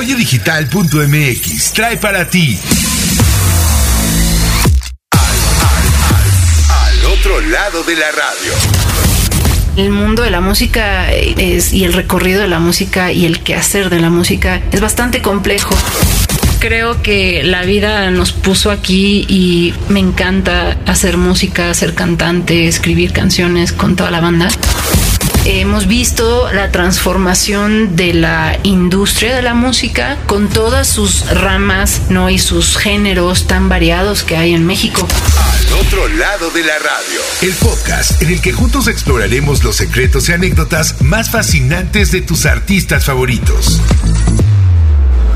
Oyedigital.mx 0.00 1.72
trae 1.74 1.98
para 1.98 2.26
ti. 2.26 2.58
Al, 6.70 7.04
otro 7.04 7.38
lado 7.42 7.82
de 7.82 7.96
la 7.96 8.06
radio. 8.10 8.54
El 9.76 9.90
mundo 9.90 10.22
de 10.22 10.30
la 10.30 10.40
música 10.40 11.12
es, 11.12 11.74
y 11.74 11.84
el 11.84 11.92
recorrido 11.92 12.40
de 12.40 12.48
la 12.48 12.60
música 12.60 13.12
y 13.12 13.26
el 13.26 13.40
quehacer 13.40 13.90
de 13.90 14.00
la 14.00 14.08
música 14.08 14.62
es 14.72 14.80
bastante 14.80 15.20
complejo 15.20 15.76
creo 16.60 17.02
que 17.02 17.42
la 17.42 17.62
vida 17.62 18.10
nos 18.10 18.32
puso 18.32 18.70
aquí 18.70 19.24
y 19.28 19.74
me 19.88 20.00
encanta 20.00 20.76
hacer 20.86 21.16
música, 21.16 21.72
ser 21.72 21.94
cantante, 21.94 22.68
escribir 22.68 23.12
canciones 23.12 23.72
con 23.72 23.96
toda 23.96 24.10
la 24.10 24.20
banda. 24.20 24.48
Hemos 25.52 25.88
visto 25.88 26.48
la 26.52 26.70
transformación 26.70 27.96
de 27.96 28.14
la 28.14 28.56
industria 28.62 29.34
de 29.34 29.42
la 29.42 29.52
música 29.52 30.16
con 30.26 30.48
todas 30.48 30.86
sus 30.86 31.28
ramas, 31.28 32.02
¿no? 32.08 32.30
Y 32.30 32.38
sus 32.38 32.76
géneros 32.76 33.48
tan 33.48 33.68
variados 33.68 34.22
que 34.22 34.36
hay 34.36 34.54
en 34.54 34.64
México. 34.64 35.08
Al 35.42 35.72
otro 35.84 36.06
lado 36.06 36.52
de 36.52 36.62
la 36.62 36.78
radio. 36.78 37.20
El 37.42 37.52
podcast 37.54 38.22
en 38.22 38.30
el 38.30 38.40
que 38.40 38.52
juntos 38.52 38.86
exploraremos 38.86 39.64
los 39.64 39.74
secretos 39.74 40.28
y 40.28 40.34
anécdotas 40.34 41.02
más 41.02 41.30
fascinantes 41.30 42.12
de 42.12 42.20
tus 42.20 42.46
artistas 42.46 43.04
favoritos. 43.04 43.80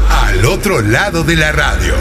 Al 0.08 0.44
otro 0.46 0.80
lado 0.80 1.24
de 1.24 1.34
la 1.34 1.50
radio. 1.50 1.94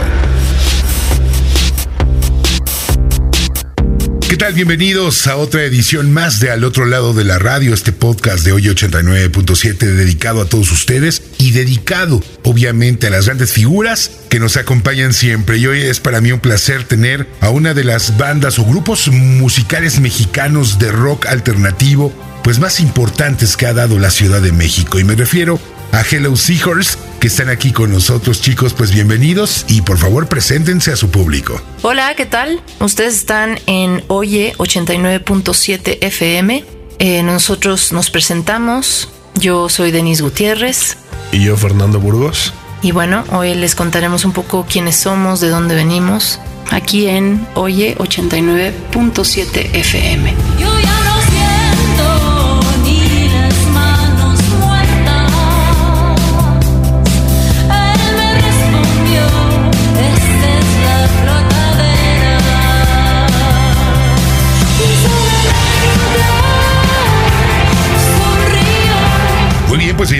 ¿Qué 4.34 4.38
tal? 4.38 4.54
Bienvenidos 4.54 5.28
a 5.28 5.36
otra 5.36 5.62
edición 5.62 6.12
más 6.12 6.40
de 6.40 6.50
Al 6.50 6.64
otro 6.64 6.86
lado 6.86 7.14
de 7.14 7.22
la 7.22 7.38
radio, 7.38 7.72
este 7.72 7.92
podcast 7.92 8.44
de 8.44 8.50
hoy 8.50 8.62
89.7 8.64 9.76
dedicado 9.76 10.40
a 10.40 10.46
todos 10.46 10.72
ustedes 10.72 11.22
y 11.38 11.52
dedicado 11.52 12.20
obviamente 12.42 13.06
a 13.06 13.10
las 13.10 13.26
grandes 13.26 13.52
figuras 13.52 14.10
que 14.30 14.40
nos 14.40 14.56
acompañan 14.56 15.12
siempre. 15.12 15.58
Y 15.58 15.68
hoy 15.68 15.82
es 15.82 16.00
para 16.00 16.20
mí 16.20 16.32
un 16.32 16.40
placer 16.40 16.82
tener 16.82 17.28
a 17.40 17.50
una 17.50 17.74
de 17.74 17.84
las 17.84 18.18
bandas 18.18 18.58
o 18.58 18.64
grupos 18.64 19.06
musicales 19.06 20.00
mexicanos 20.00 20.80
de 20.80 20.90
rock 20.90 21.26
alternativo 21.26 22.12
pues 22.42 22.58
más 22.58 22.80
importantes 22.80 23.56
que 23.56 23.68
ha 23.68 23.72
dado 23.72 24.00
la 24.00 24.10
Ciudad 24.10 24.42
de 24.42 24.50
México. 24.50 24.98
Y 24.98 25.04
me 25.04 25.14
refiero 25.14 25.60
a 25.92 26.02
Hello 26.02 26.34
Seahorse, 26.34 26.98
que 27.24 27.28
están 27.28 27.48
aquí 27.48 27.72
con 27.72 27.90
nosotros, 27.90 28.42
chicos. 28.42 28.74
Pues 28.74 28.92
bienvenidos 28.92 29.64
y 29.66 29.80
por 29.80 29.96
favor 29.96 30.28
preséntense 30.28 30.92
a 30.92 30.96
su 30.96 31.10
público. 31.10 31.58
Hola, 31.80 32.14
¿qué 32.14 32.26
tal? 32.26 32.60
Ustedes 32.80 33.14
están 33.14 33.58
en 33.64 34.04
Oye 34.08 34.52
89.7 34.58 35.96
FM. 36.02 36.66
Eh, 36.98 37.22
nosotros 37.22 37.92
nos 37.92 38.10
presentamos. 38.10 39.08
Yo 39.36 39.70
soy 39.70 39.90
Denis 39.90 40.20
Gutiérrez. 40.20 40.98
Y 41.32 41.44
yo, 41.44 41.56
Fernando 41.56 41.98
Burgos. 41.98 42.52
Y 42.82 42.92
bueno, 42.92 43.24
hoy 43.32 43.54
les 43.54 43.74
contaremos 43.74 44.26
un 44.26 44.32
poco 44.32 44.66
quiénes 44.68 44.96
somos, 44.96 45.40
de 45.40 45.48
dónde 45.48 45.74
venimos, 45.74 46.40
aquí 46.70 47.06
en 47.06 47.46
Oye 47.54 47.96
89.7 47.96 49.70
FM. 49.72 50.34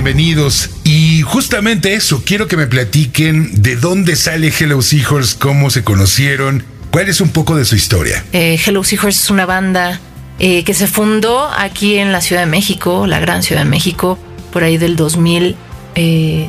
Bienvenidos. 0.04 0.68
Y 0.84 1.22
justamente 1.22 1.94
eso, 1.94 2.22
quiero 2.26 2.46
que 2.46 2.58
me 2.58 2.66
platiquen 2.66 3.62
de 3.62 3.76
dónde 3.76 4.16
sale 4.16 4.52
Hello 4.56 4.82
Seahorse, 4.82 5.38
cómo 5.38 5.70
se 5.70 5.82
conocieron, 5.82 6.62
cuál 6.90 7.08
es 7.08 7.22
un 7.22 7.30
poco 7.30 7.56
de 7.56 7.64
su 7.64 7.74
historia. 7.74 8.22
Eh, 8.34 8.60
Hello 8.62 8.84
Seahorse 8.84 9.22
es 9.22 9.30
una 9.30 9.46
banda 9.46 9.98
eh, 10.38 10.62
que 10.64 10.74
se 10.74 10.88
fundó 10.88 11.48
aquí 11.50 11.96
en 11.96 12.12
la 12.12 12.20
Ciudad 12.20 12.42
de 12.42 12.46
México, 12.46 13.06
la 13.06 13.18
gran 13.18 13.42
Ciudad 13.42 13.62
de 13.62 13.70
México, 13.70 14.18
por 14.52 14.62
ahí 14.62 14.76
del 14.76 14.96
2005. 14.96 15.56
Eh, 15.96 16.48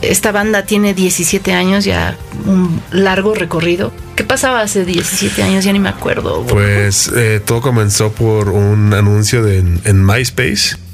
Esta 0.00 0.32
banda 0.32 0.64
tiene 0.64 0.94
17 0.94 1.52
años, 1.52 1.84
ya 1.84 2.16
un 2.46 2.80
largo 2.90 3.34
recorrido. 3.34 3.92
¿Qué 4.16 4.24
pasaba 4.24 4.62
hace 4.62 4.86
17 4.86 5.42
años? 5.42 5.62
Ya 5.62 5.74
ni 5.74 5.78
me 5.78 5.90
acuerdo. 5.90 6.42
Pues 6.46 7.10
todo 7.44 7.60
comenzó 7.60 8.12
por 8.12 8.48
un 8.48 8.94
anuncio 8.94 9.42
de, 9.42 9.58
en 9.58 10.06
MySpace 10.06 10.87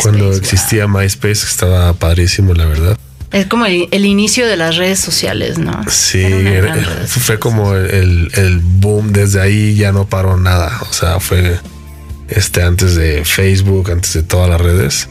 cuando 0.00 0.32
existía 0.32 0.86
MySpace, 0.86 1.44
estaba 1.44 1.92
padrísimo, 1.94 2.54
la 2.54 2.66
verdad. 2.66 2.98
Es 3.34 3.46
como 3.46 3.66
el, 3.66 4.06
inicio 4.06 4.46
de 4.46 4.56
las 4.56 4.76
redes 4.76 5.00
sociales, 5.00 5.58
¿no? 5.58 5.82
Sí, 5.88 6.24
fue 7.08 7.40
como 7.40 7.74
el, 7.74 8.60
boom. 8.62 9.12
Desde 9.12 9.40
ahí 9.40 9.74
ya 9.74 9.90
no 9.90 10.06
paró 10.06 10.36
nada. 10.36 10.80
O 10.88 10.92
sea, 10.92 11.18
fue 11.18 11.58
este 12.28 12.62
antes 12.62 12.94
de 12.94 13.24
Facebook, 13.24 13.90
antes 13.90 14.14
de 14.14 14.22
todas 14.22 14.48
las 14.48 14.60
redes. 14.60 15.08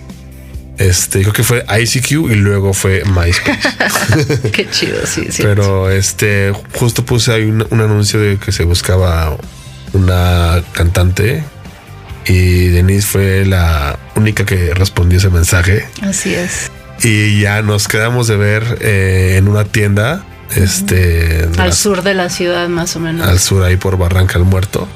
Este, 0.77 1.21
creo 1.21 1.33
que 1.33 1.43
fue 1.43 1.65
ICQ 1.67 2.11
y 2.31 2.35
luego 2.35 2.73
fue 2.73 3.03
MySpace. 3.03 4.49
Qué 4.53 4.69
chido, 4.69 5.05
sí, 5.05 5.27
sí. 5.29 5.43
Pero 5.43 5.91
este, 5.91 6.53
justo 6.75 7.03
puse 7.03 7.33
ahí 7.33 7.43
un, 7.43 7.67
un 7.69 7.81
anuncio 7.81 8.21
de 8.21 8.37
que 8.37 8.53
se 8.53 8.63
buscaba 8.63 9.35
una 9.91 10.63
cantante 10.71 11.43
y 12.25 12.67
Denise 12.67 13.07
fue 13.07 13.45
la 13.45 13.97
única 14.15 14.45
que 14.45 14.73
respondió 14.73 15.17
ese 15.17 15.29
mensaje. 15.29 15.85
Así 16.01 16.33
es. 16.33 16.71
Y 17.03 17.41
ya 17.41 17.61
nos 17.61 17.87
quedamos 17.87 18.27
de 18.27 18.37
ver 18.37 18.77
eh, 18.81 19.35
en 19.37 19.47
una 19.47 19.65
tienda. 19.65 20.23
Este. 20.55 21.47
Al 21.57 21.73
sur 21.73 22.03
de 22.03 22.13
la 22.13 22.29
ciudad, 22.29 22.67
más 22.69 22.95
o 22.95 22.99
menos. 22.99 23.27
Al 23.27 23.39
sur, 23.39 23.63
ahí 23.63 23.75
por 23.75 23.97
Barranca 23.97 24.37
el 24.37 24.45
Muerto. 24.45 24.87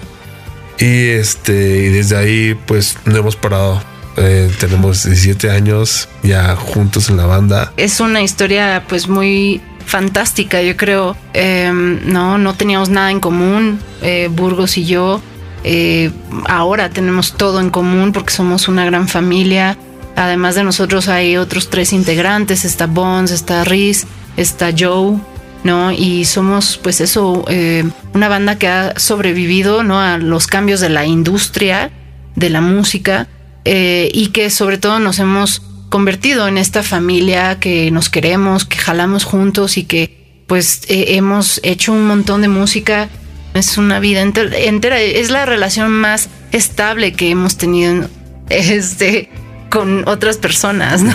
Y 0.79 1.09
este, 1.09 1.53
y 1.53 1.89
desde 1.89 2.17
ahí, 2.17 2.59
pues 2.65 2.97
no 3.05 3.17
hemos 3.17 3.35
parado. 3.35 3.81
Eh, 4.17 4.51
tenemos 4.59 5.03
17 5.03 5.51
años 5.51 6.09
ya 6.23 6.55
juntos 6.55 7.09
en 7.09 7.17
la 7.17 7.25
banda. 7.25 7.71
Es 7.77 7.99
una 7.99 8.21
historia, 8.21 8.83
pues, 8.87 9.07
muy 9.07 9.61
fantástica, 9.85 10.61
yo 10.61 10.75
creo. 10.75 11.15
Em, 11.33 11.99
no, 12.11 12.37
no 12.37 12.53
teníamos 12.55 12.89
nada 12.89 13.11
en 13.11 13.19
común, 13.19 13.79
eh, 14.01 14.29
Burgos 14.31 14.77
y 14.77 14.85
yo. 14.85 15.21
Eh, 15.63 16.11
ahora 16.45 16.89
tenemos 16.89 17.33
todo 17.33 17.59
en 17.59 17.69
común 17.69 18.11
porque 18.11 18.33
somos 18.33 18.67
una 18.67 18.85
gran 18.85 19.07
familia. 19.07 19.77
Además 20.15 20.55
de 20.55 20.63
nosotros 20.63 21.07
hay 21.09 21.37
otros 21.37 21.69
tres 21.69 21.93
integrantes, 21.93 22.65
está 22.65 22.87
Bones, 22.87 23.31
está 23.31 23.63
Riz, 23.63 24.05
está 24.35 24.71
Joe, 24.77 25.17
¿no? 25.63 25.91
Y 25.91 26.25
somos 26.25 26.79
pues 26.81 27.01
eso, 27.01 27.45
eh, 27.49 27.87
una 28.13 28.27
banda 28.27 28.57
que 28.57 28.67
ha 28.67 28.97
sobrevivido, 28.99 29.83
¿no? 29.83 29.99
A 29.99 30.17
los 30.17 30.47
cambios 30.47 30.79
de 30.79 30.89
la 30.89 31.05
industria, 31.05 31.91
de 32.35 32.49
la 32.49 32.61
música, 32.61 33.27
eh, 33.65 34.09
y 34.13 34.27
que 34.27 34.49
sobre 34.49 34.77
todo 34.77 34.99
nos 34.99 35.19
hemos 35.19 35.61
convertido 35.89 36.47
en 36.47 36.57
esta 36.57 36.83
familia 36.83 37.59
que 37.59 37.91
nos 37.91 38.09
queremos, 38.09 38.65
que 38.65 38.77
jalamos 38.77 39.23
juntos 39.23 39.77
y 39.77 39.83
que 39.83 40.43
pues 40.47 40.83
hemos 40.87 41.59
hecho 41.63 41.91
un 41.91 42.07
montón 42.07 42.41
de 42.41 42.47
música 42.47 43.09
es 43.57 43.77
una 43.77 43.99
vida 43.99 44.21
entera, 44.21 44.99
es 44.99 45.29
la 45.29 45.45
relación 45.45 45.91
más 45.91 46.29
estable 46.51 47.13
que 47.13 47.29
hemos 47.29 47.57
tenido 47.57 48.09
este 48.49 49.29
con 49.69 50.07
otras 50.07 50.37
personas, 50.37 51.01
¿no? 51.03 51.13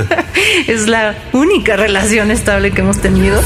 es 0.66 0.86
la 0.88 1.14
única 1.32 1.76
relación 1.76 2.30
estable 2.30 2.70
que 2.70 2.80
hemos 2.80 3.00
tenido. 3.00 3.40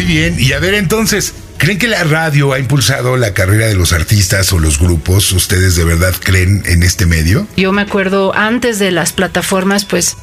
Muy 0.00 0.06
bien, 0.06 0.36
y 0.38 0.54
a 0.54 0.58
ver 0.58 0.72
entonces, 0.72 1.34
¿creen 1.58 1.78
que 1.78 1.86
la 1.86 2.04
radio 2.04 2.54
ha 2.54 2.58
impulsado 2.58 3.18
la 3.18 3.34
carrera 3.34 3.66
de 3.66 3.74
los 3.74 3.92
artistas 3.92 4.50
o 4.54 4.58
los 4.58 4.78
grupos? 4.78 5.30
¿Ustedes 5.32 5.76
de 5.76 5.84
verdad 5.84 6.14
creen 6.18 6.62
en 6.64 6.82
este 6.82 7.04
medio? 7.04 7.46
Yo 7.58 7.70
me 7.72 7.82
acuerdo 7.82 8.34
antes 8.34 8.78
de 8.78 8.92
las 8.92 9.12
plataformas, 9.12 9.84
pues 9.84 10.16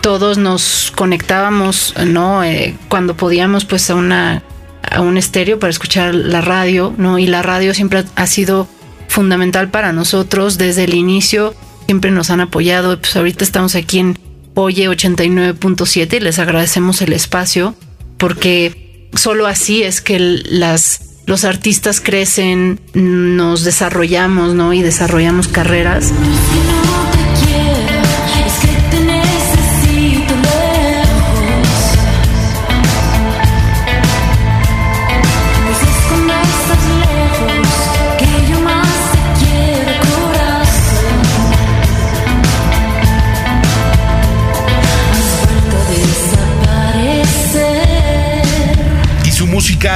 todos 0.00 0.38
nos 0.38 0.92
conectábamos, 0.94 1.92
¿no? 2.06 2.44
Eh, 2.44 2.76
cuando 2.88 3.16
podíamos, 3.16 3.64
pues 3.64 3.90
a 3.90 3.96
una 3.96 4.44
a 4.88 5.00
un 5.00 5.18
estéreo 5.18 5.58
para 5.58 5.72
escuchar 5.72 6.14
la 6.14 6.40
radio, 6.40 6.94
¿no? 6.96 7.18
Y 7.18 7.26
la 7.26 7.42
radio 7.42 7.74
siempre 7.74 8.04
ha 8.14 8.26
sido 8.28 8.68
fundamental 9.08 9.72
para 9.72 9.92
nosotros 9.92 10.56
desde 10.56 10.84
el 10.84 10.94
inicio, 10.94 11.56
siempre 11.86 12.12
nos 12.12 12.30
han 12.30 12.42
apoyado, 12.42 13.00
pues 13.00 13.16
ahorita 13.16 13.42
estamos 13.42 13.74
aquí 13.74 13.98
en 13.98 14.16
Oye 14.54 14.88
89.7 14.88 16.14
y 16.14 16.20
les 16.20 16.38
agradecemos 16.38 17.02
el 17.02 17.12
espacio 17.12 17.74
porque 18.18 18.85
solo 19.14 19.46
así 19.46 19.82
es 19.82 20.00
que 20.00 20.18
las 20.18 21.00
los 21.26 21.44
artistas 21.44 22.00
crecen, 22.00 22.80
nos 22.94 23.64
desarrollamos, 23.64 24.54
¿no? 24.54 24.72
Y 24.72 24.82
desarrollamos 24.82 25.48
carreras. 25.48 26.12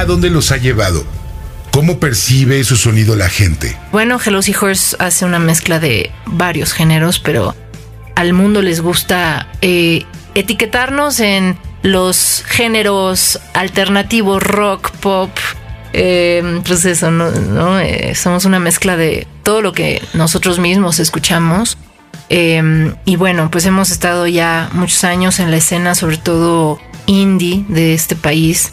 Dónde 0.05 0.29
los 0.29 0.51
ha 0.51 0.57
llevado? 0.57 1.03
¿Cómo 1.71 1.99
percibe 1.99 2.63
su 2.63 2.75
sonido 2.75 3.15
la 3.15 3.29
gente? 3.29 3.77
Bueno, 3.91 4.19
Hello 4.23 4.41
Seahorse 4.41 4.95
hace 4.99 5.25
una 5.25 5.39
mezcla 5.39 5.79
de 5.79 6.11
varios 6.25 6.73
géneros, 6.73 7.19
pero 7.19 7.55
al 8.15 8.33
mundo 8.33 8.61
les 8.61 8.81
gusta 8.81 9.47
eh, 9.61 10.05
etiquetarnos 10.35 11.19
en 11.19 11.57
los 11.81 12.43
géneros 12.45 13.39
alternativos, 13.53 14.43
rock, 14.43 14.91
pop. 14.91 15.31
Eh, 15.93 16.61
pues 16.65 16.85
eso, 16.85 17.11
¿no? 17.11 17.31
¿no? 17.31 17.79
Eh, 17.79 18.15
somos 18.15 18.45
una 18.45 18.59
mezcla 18.59 18.95
de 18.95 19.27
todo 19.43 19.61
lo 19.61 19.73
que 19.73 20.01
nosotros 20.13 20.59
mismos 20.59 20.99
escuchamos. 20.99 21.77
Eh, 22.29 22.93
y 23.05 23.15
bueno, 23.17 23.49
pues 23.51 23.65
hemos 23.65 23.91
estado 23.91 24.25
ya 24.27 24.69
muchos 24.73 25.03
años 25.03 25.39
en 25.39 25.51
la 25.51 25.57
escena, 25.57 25.95
sobre 25.95 26.17
todo 26.17 26.79
indie 27.05 27.65
de 27.67 27.93
este 27.93 28.15
país. 28.15 28.71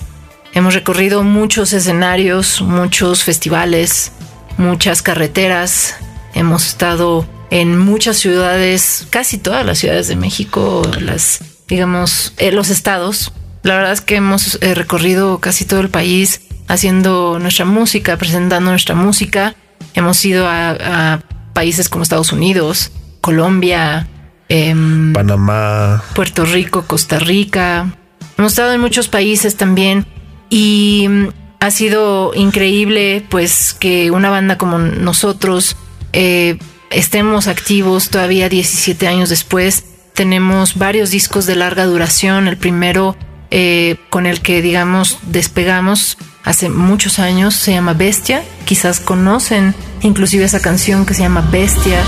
Hemos 0.55 0.75
recorrido 0.75 1.23
muchos 1.23 1.73
escenarios, 1.73 2.63
muchos 2.63 3.23
festivales, 3.25 4.13
muchas 4.57 5.03
carreteras. 5.03 5.95
Hemos 6.35 6.67
estado 6.67 7.27
en 7.51 7.79
muchas 7.79 8.17
ciudades, 8.17 9.07
casi 9.11 9.39
todas 9.39 9.65
las 9.65 9.79
ciudades 9.79 10.09
de 10.09 10.17
México, 10.17 10.83
las, 11.01 11.41
digamos, 11.69 12.35
eh, 12.39 12.53
los 12.53 12.71
estados. 12.71 13.33
La 13.63 13.77
verdad 13.77 13.93
es 13.93 14.01
que 14.01 14.17
hemos 14.17 14.59
eh, 14.61 14.75
recorrido 14.75 15.39
casi 15.39 15.65
todo 15.65 15.81
el 15.81 15.91
país 15.91 16.43
haciendo 16.67 17.39
nuestra 17.39 17.65
música, 17.65 18.17
presentando 18.17 18.71
nuestra 18.71 18.95
música. 18.95 19.55
Hemos 19.95 20.25
ido 20.25 20.47
a, 20.47 20.71
a 20.71 21.21
países 21.53 21.89
como 21.89 22.03
Estados 22.03 22.33
Unidos, 22.33 22.93
Colombia, 23.21 24.09
em, 24.49 25.13
Panamá, 25.13 26.03
Puerto 26.15 26.45
Rico, 26.45 26.85
Costa 26.87 27.19
Rica. 27.19 27.93
Hemos 28.37 28.53
estado 28.53 28.73
en 28.73 28.81
muchos 28.81 29.09
países 29.09 29.57
también 29.57 30.07
y 30.51 31.07
mm, 31.09 31.29
ha 31.61 31.71
sido 31.71 32.33
increíble 32.35 33.25
pues 33.29 33.75
que 33.75 34.11
una 34.11 34.31
banda 34.31 34.59
como 34.59 34.79
nosotros 34.79 35.77
eh, 36.13 36.59
estemos 36.91 37.49
activos 37.49 38.11
todavía 38.11 38.49
17 38.49 39.09
años 39.09 39.29
después. 39.29 39.85
Tenemos 40.15 40.77
varios 40.77 41.11
discos 41.11 41.47
de 41.47 41.57
larga 41.57 41.85
duración. 41.85 42.49
El 42.49 42.57
primero 42.57 43.17
eh, 43.51 43.97
con 44.11 44.27
el 44.27 44.41
que 44.41 44.63
digamos 44.63 45.19
despegamos 45.23 46.19
hace 46.45 46.69
muchos 46.69 47.19
años 47.19 47.55
se 47.55 47.73
llama 47.73 47.95
Bestia. 47.95 48.45
Quizás 48.65 49.01
conocen 49.01 49.75
inclusive 50.03 50.45
esa 50.45 50.61
canción 50.61 51.07
que 51.07 51.15
se 51.15 51.23
llama 51.23 51.47
Bestia. 51.51 52.03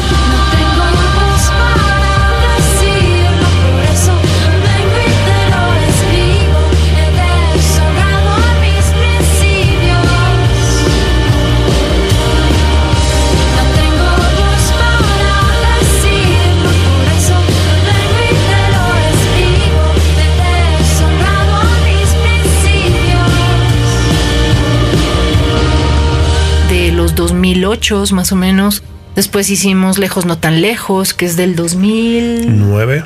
2008 27.81 28.15
más 28.15 28.33
o 28.33 28.37
menos. 28.37 28.83
Después 29.17 29.51
hicimos 29.51 29.99
Lejos 29.99 30.25
no 30.25 30.39
tan 30.39 30.63
lejos, 30.63 31.15
que 31.15 31.27
es 31.27 31.37
del 31.37 31.57
2000. 31.57 32.59
9, 32.59 33.05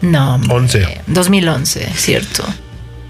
No, 0.00 0.34
hombre, 0.34 0.54
11. 0.54 1.00
2011, 1.08 1.88
cierto. 1.94 2.44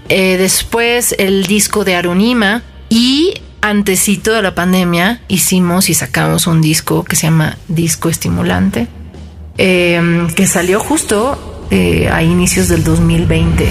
Eh, 0.09 0.37
después 0.37 1.15
el 1.17 1.45
disco 1.45 1.85
de 1.85 1.95
Arunima 1.95 2.61
y 2.89 3.35
antesito 3.61 4.33
de 4.33 4.41
la 4.41 4.53
pandemia 4.53 5.21
hicimos 5.29 5.89
y 5.89 5.93
sacamos 5.93 6.47
un 6.47 6.61
disco 6.61 7.03
que 7.03 7.15
se 7.15 7.27
llama 7.27 7.57
Disco 7.69 8.09
Estimulante, 8.09 8.87
eh, 9.57 10.27
que 10.35 10.45
salió 10.45 10.79
justo 10.81 11.65
eh, 11.71 12.09
a 12.11 12.21
inicios 12.23 12.67
del 12.67 12.83
2020. 12.83 13.69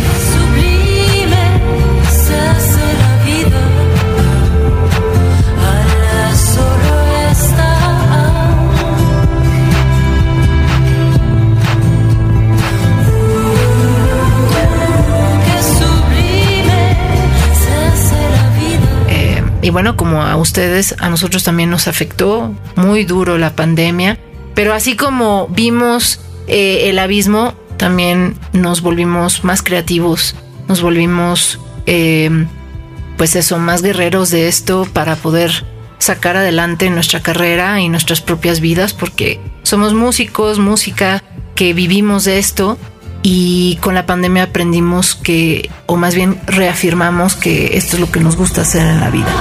Y 19.63 19.71
bueno, 19.71 19.97
como 19.97 20.23
a 20.23 20.37
ustedes, 20.37 20.97
a 20.99 21.09
nosotros 21.09 21.45
también 21.45 21.71
nos 21.71 21.89
afectó 21.89 22.53
muy 22.75 23.05
duro 23.05 23.39
la 23.39 23.55
pandemia, 23.55 24.19
pero 24.55 24.75
así 24.75 24.97
como 24.97 25.47
vimos 25.49 26.21
eh, 26.49 26.91
el 26.91 26.99
abismo, 26.99 27.55
también 27.77 28.37
nos 28.53 28.83
volvimos 28.83 29.45
más 29.45 29.63
creativos, 29.63 30.35
nos 30.69 30.83
volvimos, 30.83 31.61
eh, 31.87 32.47
pues 33.17 33.37
eso, 33.37 33.59
más 33.59 33.83
guerreros 33.83 34.31
de 34.31 34.49
esto 34.49 34.87
para 34.93 35.17
poder 35.17 35.65
sacar 35.99 36.37
adelante 36.37 36.91
nuestra 36.91 37.21
carrera 37.21 37.81
y 37.81 37.89
nuestras 37.89 38.21
propias 38.21 38.61
vidas, 38.61 38.93
porque 38.93 39.41
somos 39.63 39.95
músicos, 39.95 40.59
música, 40.59 41.23
que 41.55 41.73
vivimos 41.73 42.27
esto 42.27 42.79
y 43.23 43.77
con 43.77 43.95
la 43.95 44.07
pandemia 44.07 44.45
aprendimos 44.45 45.15
que, 45.15 45.71
o 45.87 45.97
más 45.97 46.15
bien 46.15 46.41
reafirmamos 46.47 47.37
que 47.37 47.77
esto 47.77 47.97
es 47.97 48.01
lo 48.01 48.11
que 48.11 48.21
nos 48.21 48.37
gusta 48.37 48.63
hacer 48.63 48.83
en 48.83 49.01
la 49.01 49.11
vida. 49.11 49.33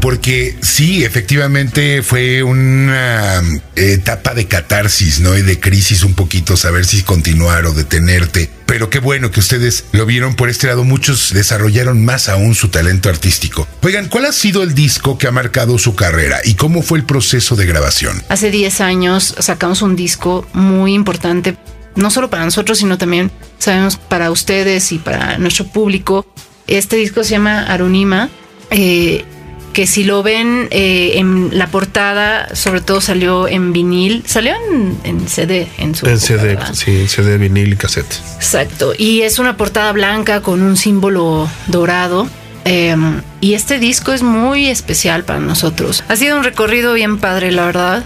Porque 0.00 0.56
sí, 0.62 1.04
efectivamente 1.04 2.02
fue 2.02 2.42
una 2.42 3.40
eh, 3.76 3.92
etapa 3.92 4.34
de 4.34 4.46
catarsis, 4.46 5.20
¿no? 5.20 5.36
Y 5.36 5.42
de 5.42 5.60
crisis 5.60 6.02
un 6.04 6.14
poquito, 6.14 6.56
saber 6.56 6.84
si 6.84 7.02
continuar 7.02 7.66
o 7.66 7.72
detenerte. 7.72 8.50
Pero 8.66 8.88
qué 8.90 9.00
bueno 9.00 9.30
que 9.30 9.40
ustedes 9.40 9.84
lo 9.92 10.06
vieron 10.06 10.34
por 10.34 10.48
este 10.48 10.66
lado. 10.66 10.84
Muchos 10.84 11.32
desarrollaron 11.34 12.04
más 12.04 12.28
aún 12.28 12.54
su 12.54 12.68
talento 12.68 13.10
artístico. 13.10 13.68
Oigan, 13.82 14.08
¿cuál 14.08 14.26
ha 14.26 14.32
sido 14.32 14.62
el 14.62 14.74
disco 14.74 15.18
que 15.18 15.26
ha 15.26 15.30
marcado 15.30 15.78
su 15.78 15.94
carrera 15.94 16.40
y 16.44 16.54
cómo 16.54 16.82
fue 16.82 16.98
el 16.98 17.04
proceso 17.04 17.54
de 17.54 17.66
grabación? 17.66 18.22
Hace 18.28 18.50
10 18.50 18.80
años 18.80 19.34
sacamos 19.38 19.82
un 19.82 19.94
disco 19.94 20.46
muy 20.54 20.94
importante, 20.94 21.56
no 21.96 22.10
solo 22.10 22.30
para 22.30 22.44
nosotros, 22.44 22.78
sino 22.78 22.96
también 22.96 23.30
sabemos 23.58 23.96
para 23.96 24.30
ustedes 24.30 24.90
y 24.92 24.98
para 24.98 25.38
nuestro 25.38 25.66
público. 25.66 26.26
Este 26.66 26.96
disco 26.96 27.24
se 27.24 27.30
llama 27.30 27.64
Arunima, 27.64 28.30
eh, 28.70 29.24
que 29.72 29.86
si 29.86 30.04
lo 30.04 30.22
ven 30.22 30.68
eh, 30.70 31.12
en 31.18 31.56
la 31.58 31.66
portada, 31.68 32.54
sobre 32.54 32.80
todo 32.80 33.00
salió 33.00 33.48
en 33.48 33.72
vinil, 33.72 34.22
salió 34.26 34.54
en, 34.70 34.98
en 35.04 35.28
CD 35.28 35.68
en 35.78 35.94
su 35.94 36.06
En 36.06 36.12
época, 36.12 36.26
CD, 36.26 36.42
¿verdad? 36.54 36.74
sí, 36.74 37.08
CD, 37.08 37.38
vinil 37.38 37.72
y 37.72 37.76
cassette. 37.76 38.14
Exacto. 38.36 38.92
Y 38.96 39.22
es 39.22 39.38
una 39.38 39.56
portada 39.56 39.92
blanca 39.92 40.40
con 40.42 40.62
un 40.62 40.76
símbolo 40.76 41.48
dorado. 41.66 42.28
Eh, 42.64 42.94
y 43.40 43.54
este 43.54 43.78
disco 43.80 44.12
es 44.12 44.22
muy 44.22 44.68
especial 44.68 45.24
para 45.24 45.40
nosotros. 45.40 46.04
Ha 46.08 46.14
sido 46.16 46.36
un 46.36 46.44
recorrido 46.44 46.92
bien 46.92 47.18
padre, 47.18 47.50
la 47.50 47.66
verdad. 47.66 48.04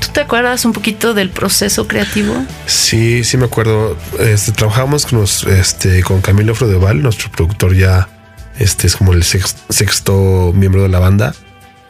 ¿Tú 0.00 0.08
te 0.12 0.20
acuerdas 0.20 0.66
un 0.66 0.74
poquito 0.74 1.14
del 1.14 1.30
proceso 1.30 1.88
creativo? 1.88 2.34
Sí, 2.66 3.24
sí 3.24 3.38
me 3.38 3.46
acuerdo. 3.46 3.96
Este, 4.20 4.52
trabajamos 4.52 5.06
con, 5.06 5.24
este, 5.24 6.02
con 6.02 6.20
Camilo 6.20 6.54
Frodeval, 6.54 7.00
nuestro 7.02 7.30
productor 7.30 7.74
ya 7.74 8.08
este 8.58 8.86
es 8.86 8.96
como 8.96 9.12
el 9.12 9.22
sex- 9.24 9.56
sexto 9.68 10.52
miembro 10.54 10.82
de 10.82 10.88
la 10.88 10.98
banda. 10.98 11.34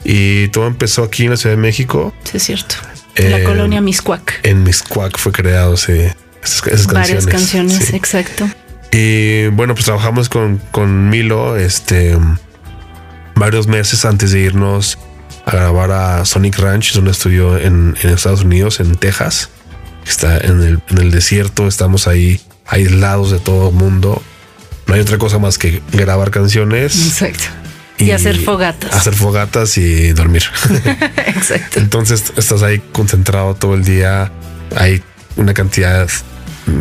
Y 0.05 0.49
todo 0.49 0.67
empezó 0.67 1.03
aquí 1.03 1.25
en 1.25 1.31
la 1.31 1.37
Ciudad 1.37 1.57
de 1.57 1.63
México. 1.63 2.13
Sí, 2.25 2.37
es 2.37 2.43
cierto. 2.45 2.75
En 3.17 3.31
la 3.31 3.43
colonia 3.45 3.81
Miscuac. 3.81 4.41
En 4.43 4.63
Miscuac 4.65 5.19
fue 5.19 5.33
creado 5.33 5.75
esas, 5.75 6.15
esas 6.43 6.87
Varias 6.89 7.27
canciones. 7.27 7.27
canciones, 7.27 7.77
sí. 7.89 7.97
exacto. 7.97 8.49
Y 8.93 9.47
bueno, 9.49 9.75
pues 9.75 9.87
trabajamos 9.87 10.29
con, 10.29 10.59
con 10.73 11.09
Milo 11.09 11.57
este, 11.57 12.19
varios 13.35 13.67
meses 13.67 14.05
antes 14.05 14.33
de 14.33 14.41
irnos 14.41 14.99
a 15.47 15.53
grabar 15.57 15.91
a 15.91 16.25
Sonic 16.25 16.59
Ranch, 16.59 16.91
es 16.91 16.97
un 16.97 17.09
estudio 17.09 17.59
en, 17.59 17.97
en 18.03 18.11
Estados 18.11 18.43
Unidos, 18.43 18.81
en 18.81 18.97
Texas. 18.97 19.51
Está 20.07 20.39
en 20.39 20.63
el, 20.63 20.81
en 20.89 20.99
el 20.99 21.11
desierto, 21.11 21.67
estamos 21.67 22.07
ahí 22.09 22.41
aislados 22.67 23.31
de 23.31 23.39
todo 23.41 23.71
el 23.71 23.75
mundo. 23.75 24.23
No 24.87 24.95
hay 24.95 25.01
otra 25.01 25.19
cosa 25.19 25.39
más 25.39 25.59
que 25.59 25.83
grabar 25.93 26.31
canciones 26.31 27.07
Exacto. 27.07 27.45
Y, 27.97 28.11
hacer 28.11 28.39
fogatas. 28.39 28.93
Hacer 28.93 29.15
fogatas 29.15 29.79
y 29.79 30.13
dormir. 30.13 30.43
exacto. 31.27 31.79
Entonces 31.79 32.33
estás 32.37 32.63
ahí 32.63 32.83
concentrado 32.93 33.55
todo 33.55 33.75
el 33.75 33.85
día. 33.85 34.33
Hay 34.77 35.03
una 35.37 35.55
cantidad 35.55 36.09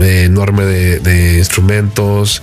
eh, 0.02 0.24
enorme 0.26 0.66
de, 0.66 1.00
de 1.00 1.38
instrumentos, 1.38 2.42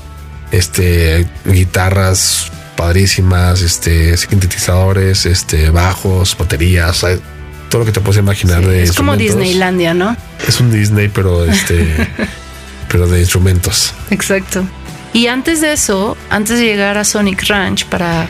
este, 0.53 1.27
guitarras 1.45 2.51
padrísimas, 2.77 3.61
este, 3.61 4.17
sintetizadores, 4.17 5.27
este, 5.27 5.71
bajos, 5.71 6.37
baterías, 6.39 7.05
hay 7.05 7.21
todo 7.69 7.81
lo 7.81 7.87
que 7.87 7.93
te 7.93 8.01
puedes 8.01 8.19
imaginar 8.19 8.67
de 8.67 8.83
es 8.83 8.93
como. 8.93 9.17
Disneylandia, 9.17 9.95
¿no? 9.95 10.17
Es 10.47 10.61
un 10.61 10.71
Disney, 10.71 11.09
pero 11.09 11.45
este, 11.45 12.09
pero 12.89 13.07
de 13.07 13.21
instrumentos. 13.21 13.95
Exacto. 14.11 14.65
Y 15.13 15.27
antes 15.27 15.61
de 15.61 15.73
eso, 15.73 16.17
antes 16.31 16.59
de 16.59 16.65
llegar 16.65 16.97
a 16.99 17.05
Sonic 17.05 17.45
Ranch 17.49 17.85
para 17.87 18.29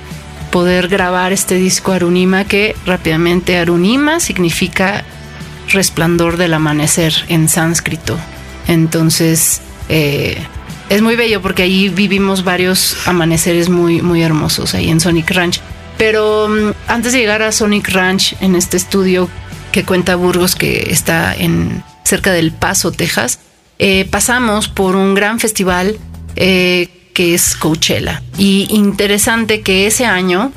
poder 0.50 0.88
grabar 0.88 1.32
este 1.32 1.54
disco 1.54 1.92
Arunima, 1.92 2.44
que 2.44 2.74
rápidamente 2.86 3.58
Arunima 3.58 4.20
significa 4.20 5.04
resplandor 5.68 6.36
del 6.36 6.54
amanecer 6.54 7.14
en 7.28 7.48
sánscrito. 7.48 8.18
Entonces, 8.66 9.60
eh, 9.88 10.38
es 10.88 11.02
muy 11.02 11.16
bello 11.16 11.40
porque 11.40 11.62
ahí 11.62 11.88
vivimos 11.88 12.44
varios 12.44 12.96
amaneceres 13.06 13.68
muy, 13.68 14.02
muy 14.02 14.22
hermosos 14.22 14.74
ahí 14.74 14.90
en 14.90 15.00
Sonic 15.00 15.30
Ranch. 15.30 15.60
Pero 15.96 16.48
mm, 16.48 16.72
antes 16.88 17.12
de 17.12 17.18
llegar 17.18 17.42
a 17.42 17.52
Sonic 17.52 17.88
Ranch, 17.90 18.34
en 18.40 18.56
este 18.56 18.76
estudio 18.76 19.28
que 19.70 19.84
cuenta 19.84 20.16
Burgos, 20.16 20.56
que 20.56 20.90
está 20.90 21.34
en 21.34 21.84
cerca 22.04 22.32
del 22.32 22.50
Paso, 22.52 22.90
Texas, 22.90 23.38
eh, 23.78 24.06
pasamos 24.10 24.68
por 24.68 24.96
un 24.96 25.14
gran 25.14 25.38
festival 25.38 25.96
eh, 26.36 26.88
que 27.14 27.34
es 27.34 27.56
Coachella. 27.56 28.22
Y 28.38 28.66
interesante 28.70 29.62
que 29.62 29.86
ese 29.86 30.06
año 30.06 30.52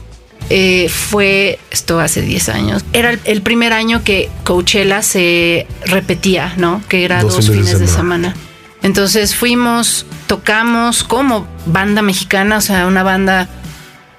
eh, 0.49 0.89
fue, 0.89 1.57
esto 1.71 1.99
hace 1.99 2.21
10 2.21 2.49
años, 2.49 2.85
era 2.93 3.11
el, 3.11 3.19
el 3.25 3.41
primer 3.41 3.73
año 3.73 4.03
que 4.03 4.29
Coachella 4.43 5.01
se 5.01 5.67
repetía, 5.85 6.53
¿no? 6.57 6.81
Que 6.89 7.05
era 7.05 7.21
dos, 7.23 7.49
fines, 7.49 7.79
de 7.79 7.87
semana. 7.87 8.35
Entonces 8.81 9.35
fuimos, 9.35 10.05
tocamos 10.27 11.03
como 11.03 11.47
banda 11.65 12.01
mexicana, 12.01 12.57
o 12.57 12.61
sea, 12.61 12.85
una 12.87 13.03
banda, 13.03 13.47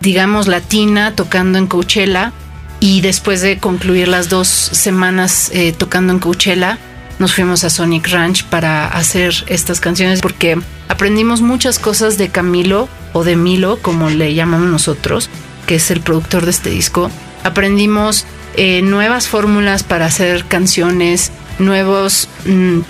digamos, 0.00 0.48
latina, 0.48 1.14
tocando 1.14 1.58
en 1.58 1.66
Coachella. 1.66 2.32
Y 2.80 3.00
después 3.00 3.40
de 3.40 3.58
concluir 3.58 4.08
las 4.08 4.28
dos 4.28 4.48
semanas 4.48 5.50
eh, 5.54 5.72
tocando 5.76 6.12
en 6.12 6.18
Coachella, 6.18 6.78
nos 7.18 7.34
fuimos 7.34 7.64
a 7.64 7.70
Sonic 7.70 8.08
Ranch 8.08 8.44
para 8.44 8.86
hacer 8.86 9.34
estas 9.46 9.80
canciones 9.80 10.20
porque 10.20 10.58
aprendimos 10.88 11.40
muchas 11.40 11.78
cosas 11.78 12.18
de 12.18 12.28
Camilo 12.28 12.88
o 13.12 13.24
de 13.24 13.36
Milo, 13.36 13.78
como 13.80 14.10
le 14.10 14.34
llamamos 14.34 14.68
nosotros, 14.68 15.30
que 15.66 15.76
es 15.76 15.90
el 15.90 16.00
productor 16.00 16.44
de 16.44 16.50
este 16.50 16.70
disco. 16.70 17.10
Aprendimos 17.44 18.26
eh, 18.56 18.82
nuevas 18.82 19.28
fórmulas 19.28 19.82
para 19.82 20.06
hacer 20.06 20.44
canciones, 20.46 21.30
nuevos, 21.58 22.28
mm, 22.46 22.80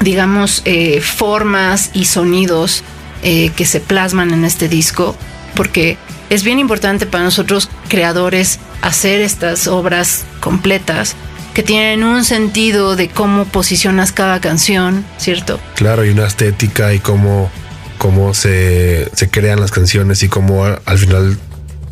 digamos, 0.00 0.62
eh, 0.64 1.00
formas 1.00 1.90
y 1.94 2.06
sonidos 2.06 2.82
eh, 3.22 3.50
que 3.56 3.64
se 3.64 3.80
plasman 3.80 4.32
en 4.32 4.44
este 4.44 4.68
disco, 4.68 5.16
porque 5.54 5.96
es 6.30 6.44
bien 6.44 6.58
importante 6.58 7.06
para 7.06 7.24
nosotros 7.24 7.68
creadores 7.88 8.58
hacer 8.82 9.20
estas 9.20 9.66
obras 9.66 10.24
completas 10.40 11.16
que 11.58 11.64
tienen 11.64 12.04
un 12.04 12.24
sentido 12.24 12.94
de 12.94 13.08
cómo 13.08 13.44
posicionas 13.44 14.12
cada 14.12 14.40
canción, 14.40 15.04
¿cierto? 15.16 15.58
Claro, 15.74 16.04
y 16.04 16.10
una 16.10 16.24
estética 16.24 16.94
y 16.94 17.00
cómo, 17.00 17.50
cómo 17.98 18.32
se, 18.32 19.10
se 19.12 19.28
crean 19.28 19.58
las 19.58 19.72
canciones 19.72 20.22
y 20.22 20.28
cómo 20.28 20.64
al 20.66 20.98
final 20.98 21.36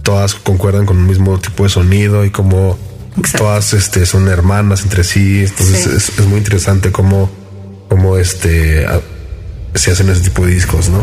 todas 0.05 0.37
concuerdan 0.37 0.87
con 0.87 0.99
el 0.99 1.03
mismo 1.03 1.41
tipo 1.41 1.65
de 1.65 1.71
sonido 1.71 2.25
y 2.25 2.31
cómo 2.31 2.79
Exacto. 3.19 3.39
todas 3.39 3.73
este, 3.73 4.07
son 4.07 4.29
hermanas 4.29 4.83
entre 4.85 5.03
sí. 5.03 5.41
Entonces 5.45 5.83
Sí. 5.83 5.91
es, 5.97 6.17
es 6.17 6.27
muy 6.27 6.39
interesante 6.39 6.93
cómo, 6.93 7.29
cómo 7.89 8.19
este, 8.19 8.87
se 9.75 9.91
hacen 9.91 10.09
ese 10.11 10.21
tipo 10.21 10.47
de 10.47 10.55
discos, 10.55 10.91
¿no? 10.91 11.03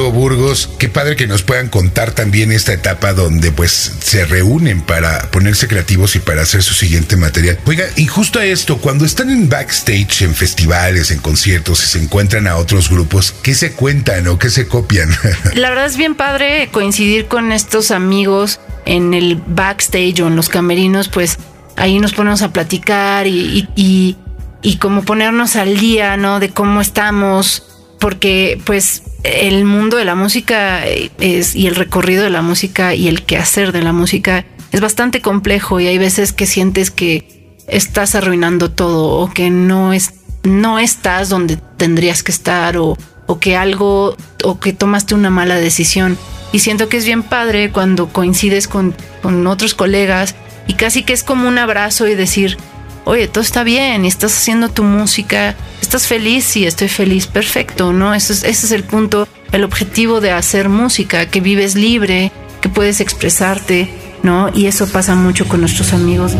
Burgos. 0.00 0.70
Qué 0.78 0.88
padre 0.88 1.16
que 1.16 1.26
nos 1.26 1.42
puedan 1.42 1.68
contar 1.68 2.12
también 2.12 2.50
esta 2.52 2.72
etapa 2.72 3.12
donde 3.12 3.52
pues 3.52 3.92
se 4.00 4.24
reúnen 4.24 4.80
para 4.80 5.30
ponerse 5.30 5.68
creativos 5.68 6.16
y 6.16 6.18
para 6.18 6.42
hacer 6.42 6.62
su 6.62 6.74
siguiente 6.74 7.16
material. 7.16 7.58
Oiga, 7.66 7.84
y 7.96 8.06
justo 8.06 8.38
a 8.38 8.44
esto, 8.44 8.78
cuando 8.78 9.04
están 9.04 9.30
en 9.30 9.48
backstage, 9.48 10.22
en 10.22 10.34
festivales, 10.34 11.10
en 11.10 11.18
conciertos 11.18 11.84
y 11.84 11.86
se 11.86 12.02
encuentran 12.02 12.46
a 12.46 12.56
otros 12.56 12.88
grupos, 12.88 13.34
¿qué 13.42 13.54
se 13.54 13.72
cuentan 13.72 14.26
o 14.28 14.38
qué 14.38 14.50
se 14.50 14.66
copian? 14.66 15.10
La 15.54 15.68
verdad 15.68 15.86
es 15.86 15.96
bien 15.96 16.14
padre 16.14 16.68
coincidir 16.72 17.26
con 17.26 17.52
estos 17.52 17.90
amigos 17.90 18.60
en 18.84 19.14
el 19.14 19.36
backstage 19.46 20.20
o 20.20 20.28
en 20.28 20.36
los 20.36 20.48
camerinos, 20.48 21.08
pues 21.08 21.38
ahí 21.76 21.98
nos 21.98 22.12
ponemos 22.14 22.42
a 22.42 22.52
platicar 22.52 23.26
y, 23.26 23.68
y, 23.76 24.16
y 24.62 24.76
como 24.76 25.04
ponernos 25.04 25.56
al 25.56 25.78
día, 25.78 26.16
¿no? 26.16 26.40
De 26.40 26.50
cómo 26.50 26.80
estamos, 26.80 27.64
porque 27.98 28.60
pues 28.64 29.02
el 29.24 29.64
mundo 29.64 29.96
de 29.96 30.04
la 30.04 30.14
música 30.14 30.84
es, 30.86 31.54
y 31.54 31.66
el 31.66 31.74
recorrido 31.74 32.24
de 32.24 32.30
la 32.30 32.42
música 32.42 32.94
y 32.94 33.08
el 33.08 33.22
quehacer 33.22 33.72
de 33.72 33.82
la 33.82 33.92
música 33.92 34.44
es 34.72 34.80
bastante 34.80 35.20
complejo 35.20 35.80
y 35.80 35.86
hay 35.86 35.98
veces 35.98 36.32
que 36.32 36.46
sientes 36.46 36.90
que 36.90 37.56
estás 37.68 38.14
arruinando 38.14 38.70
todo 38.70 39.10
o 39.18 39.30
que 39.30 39.50
no 39.50 39.92
es 39.92 40.14
no 40.42 40.78
estás 40.78 41.28
donde 41.28 41.56
tendrías 41.76 42.22
que 42.22 42.32
estar 42.32 42.76
o, 42.76 42.96
o 43.26 43.38
que 43.38 43.56
algo 43.56 44.16
o 44.44 44.58
que 44.58 44.72
tomaste 44.72 45.14
una 45.14 45.30
mala 45.30 45.56
decisión. 45.56 46.18
Y 46.52 46.58
siento 46.58 46.88
que 46.88 46.96
es 46.96 47.06
bien 47.06 47.22
padre 47.22 47.70
cuando 47.70 48.08
coincides 48.08 48.68
con, 48.68 48.94
con 49.22 49.46
otros 49.46 49.74
colegas 49.74 50.34
y 50.66 50.74
casi 50.74 51.02
que 51.02 51.12
es 51.12 51.22
como 51.22 51.48
un 51.48 51.58
abrazo 51.58 52.08
y 52.08 52.14
decir 52.14 52.58
oye 53.04 53.28
todo 53.28 53.42
está 53.42 53.62
bien 53.64 54.04
estás 54.04 54.36
haciendo 54.36 54.68
tu 54.68 54.82
música 54.84 55.56
estás 55.80 56.06
feliz 56.06 56.44
sí 56.44 56.66
estoy 56.66 56.88
feliz 56.88 57.26
perfecto 57.26 57.92
no 57.92 58.14
es, 58.14 58.30
ese 58.30 58.50
es 58.50 58.72
el 58.72 58.84
punto 58.84 59.28
el 59.52 59.64
objetivo 59.64 60.20
de 60.20 60.30
hacer 60.30 60.68
música 60.68 61.26
que 61.26 61.40
vives 61.40 61.74
libre 61.74 62.32
que 62.60 62.68
puedes 62.68 63.00
expresarte 63.00 63.88
no 64.22 64.50
y 64.54 64.66
eso 64.66 64.86
pasa 64.88 65.14
mucho 65.14 65.46
con 65.46 65.60
nuestros 65.60 65.92
amigos 65.92 66.32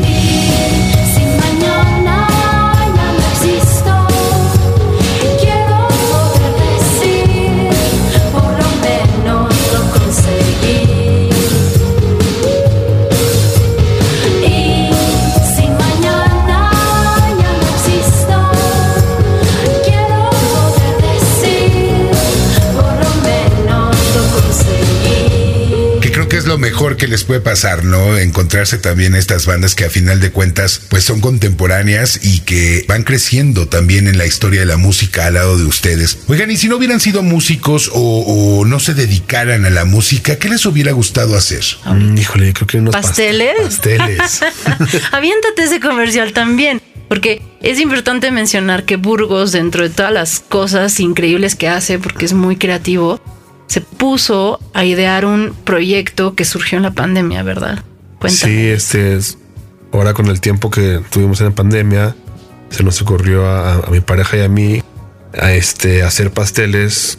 mejor 26.63 26.97
que 26.97 27.07
les 27.09 27.25
puede 27.25 27.41
pasar, 27.41 27.85
¿no? 27.85 28.17
Encontrarse 28.17 28.79
también 28.79 29.15
estas 29.15 29.45
bandas 29.45 29.75
que 29.75 29.85
a 29.85 29.91
final 29.91 30.21
de 30.21 30.31
cuentas 30.31 30.81
pues 30.89 31.05
son 31.05 31.21
contemporáneas 31.21 32.21
y 32.23 32.41
que 32.41 32.85
van 32.89 33.03
creciendo 33.03 33.69
también 33.69 34.09
en 34.09 34.17
la 34.17 34.25
historia 34.25 34.61
de 34.61 34.67
la 34.67 34.79
música 34.79 35.27
al 35.27 35.35
lado 35.35 35.59
de 35.59 35.65
ustedes. 35.65 36.19
Oigan, 36.29 36.51
y 36.51 36.57
si 36.57 36.69
no 36.69 36.77
hubieran 36.77 37.01
sido 37.01 37.23
músicos 37.23 37.91
o, 37.93 38.61
o 38.61 38.65
no 38.65 38.81
se 38.81 38.95
dedicaran 38.95 39.67
a 39.67 39.71
la 39.71 39.85
música, 39.85 40.37
¿qué 40.39 40.49
les 40.49 40.65
hubiera 40.65 40.93
gustado 40.93 41.37
hacer? 41.37 41.65
Mm, 41.85 42.17
híjole, 42.17 42.53
creo 42.55 42.67
que 42.67 42.79
unos 42.79 42.95
past- 42.95 43.03
¿Pasteles? 43.09 43.55
Pasteles. 43.63 44.41
Aviéntate 45.13 45.65
ese 45.65 45.81
comercial 45.81 46.33
también. 46.33 46.81
Porque 47.09 47.43
es 47.61 47.79
importante 47.79 48.31
mencionar 48.31 48.85
que 48.87 48.97
Burgos, 48.97 49.53
dentro 49.53 49.83
de 49.83 49.91
todas 49.91 50.13
las 50.13 50.41
cosas 50.41 50.99
increíbles 50.99 51.55
que 51.57 51.69
hace, 51.69 51.99
porque 51.99 52.25
es 52.25 52.33
muy 52.33 52.57
creativo, 52.57 53.21
se 53.73 53.81
puso 53.81 54.61
a 54.75 54.85
idear 54.85 55.25
un 55.25 55.55
proyecto 55.65 56.35
que 56.35 56.45
surgió 56.45 56.77
en 56.77 56.83
la 56.83 56.91
pandemia, 56.91 57.43
¿verdad? 57.43 57.83
Cuéntame. 58.19 58.53
Sí, 58.53 58.67
este 58.67 59.15
es 59.15 59.39
ahora 59.93 60.13
con 60.13 60.27
el 60.27 60.43
tiempo 60.43 60.69
que 60.69 61.01
tuvimos 61.09 61.41
en 61.41 61.47
la 61.47 61.55
pandemia, 61.55 62.15
se 62.69 62.83
nos 62.83 63.01
ocurrió 63.01 63.49
a, 63.49 63.89
mi 63.91 64.01
pareja 64.01 64.37
y 64.37 64.41
a 64.43 64.49
mí 64.49 64.83
a 65.41 65.55
este 65.55 66.03
hacer 66.03 66.33
pasteles 66.33 67.19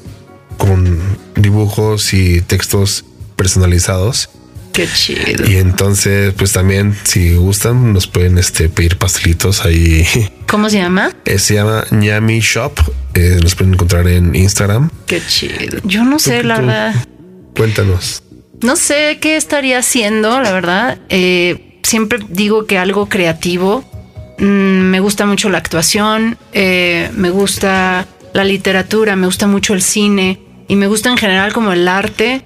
con 0.59 0.99
dibujos 1.35 2.13
y 2.13 2.41
textos 2.41 3.03
personalizados. 3.35 4.29
Qué 4.73 4.87
chido. 4.91 5.49
Y 5.49 5.57
entonces, 5.57 6.33
pues 6.35 6.51
también, 6.51 6.95
si 7.03 7.35
gustan, 7.35 7.93
nos 7.93 8.07
pueden 8.07 8.37
este, 8.39 8.69
pedir 8.69 8.97
pastelitos 8.97 9.63
ahí. 9.65 10.05
¿Cómo 10.47 10.69
se 10.69 10.77
llama? 10.77 11.11
Eh, 11.25 11.37
se 11.39 11.53
llama 11.53 11.85
Ñami 11.91 12.39
Shop. 12.39 12.73
Eh, 13.13 13.37
nos 13.41 13.53
pueden 13.55 13.75
encontrar 13.75 14.07
en 14.07 14.35
Instagram. 14.35 14.89
Qué 15.05 15.21
chido. 15.25 15.79
Yo 15.83 16.03
no 16.03 16.17
sé, 16.19 16.41
Tú- 16.41 16.47
la 16.47 16.55
tú- 16.55 16.61
verdad. 16.65 16.95
Cuéntanos. 17.55 18.23
No 18.61 18.75
sé 18.75 19.19
qué 19.21 19.35
estaría 19.37 19.77
haciendo, 19.77 20.41
la 20.41 20.51
verdad. 20.51 20.97
Eh, 21.09 21.79
siempre 21.83 22.19
digo 22.29 22.65
que 22.65 22.77
algo 22.79 23.07
creativo. 23.09 23.83
Mm, 24.39 24.45
me 24.89 24.99
gusta 24.99 25.27
mucho 25.27 25.49
la 25.49 25.59
actuación, 25.59 26.37
eh, 26.53 27.11
me 27.15 27.29
gusta 27.29 28.07
la 28.33 28.43
literatura, 28.43 29.15
me 29.15 29.27
gusta 29.27 29.45
mucho 29.45 29.75
el 29.75 29.83
cine 29.83 30.39
y 30.67 30.75
me 30.75 30.87
gusta 30.87 31.11
en 31.11 31.17
general 31.17 31.53
como 31.53 31.71
el 31.73 31.87
arte. 31.87 32.41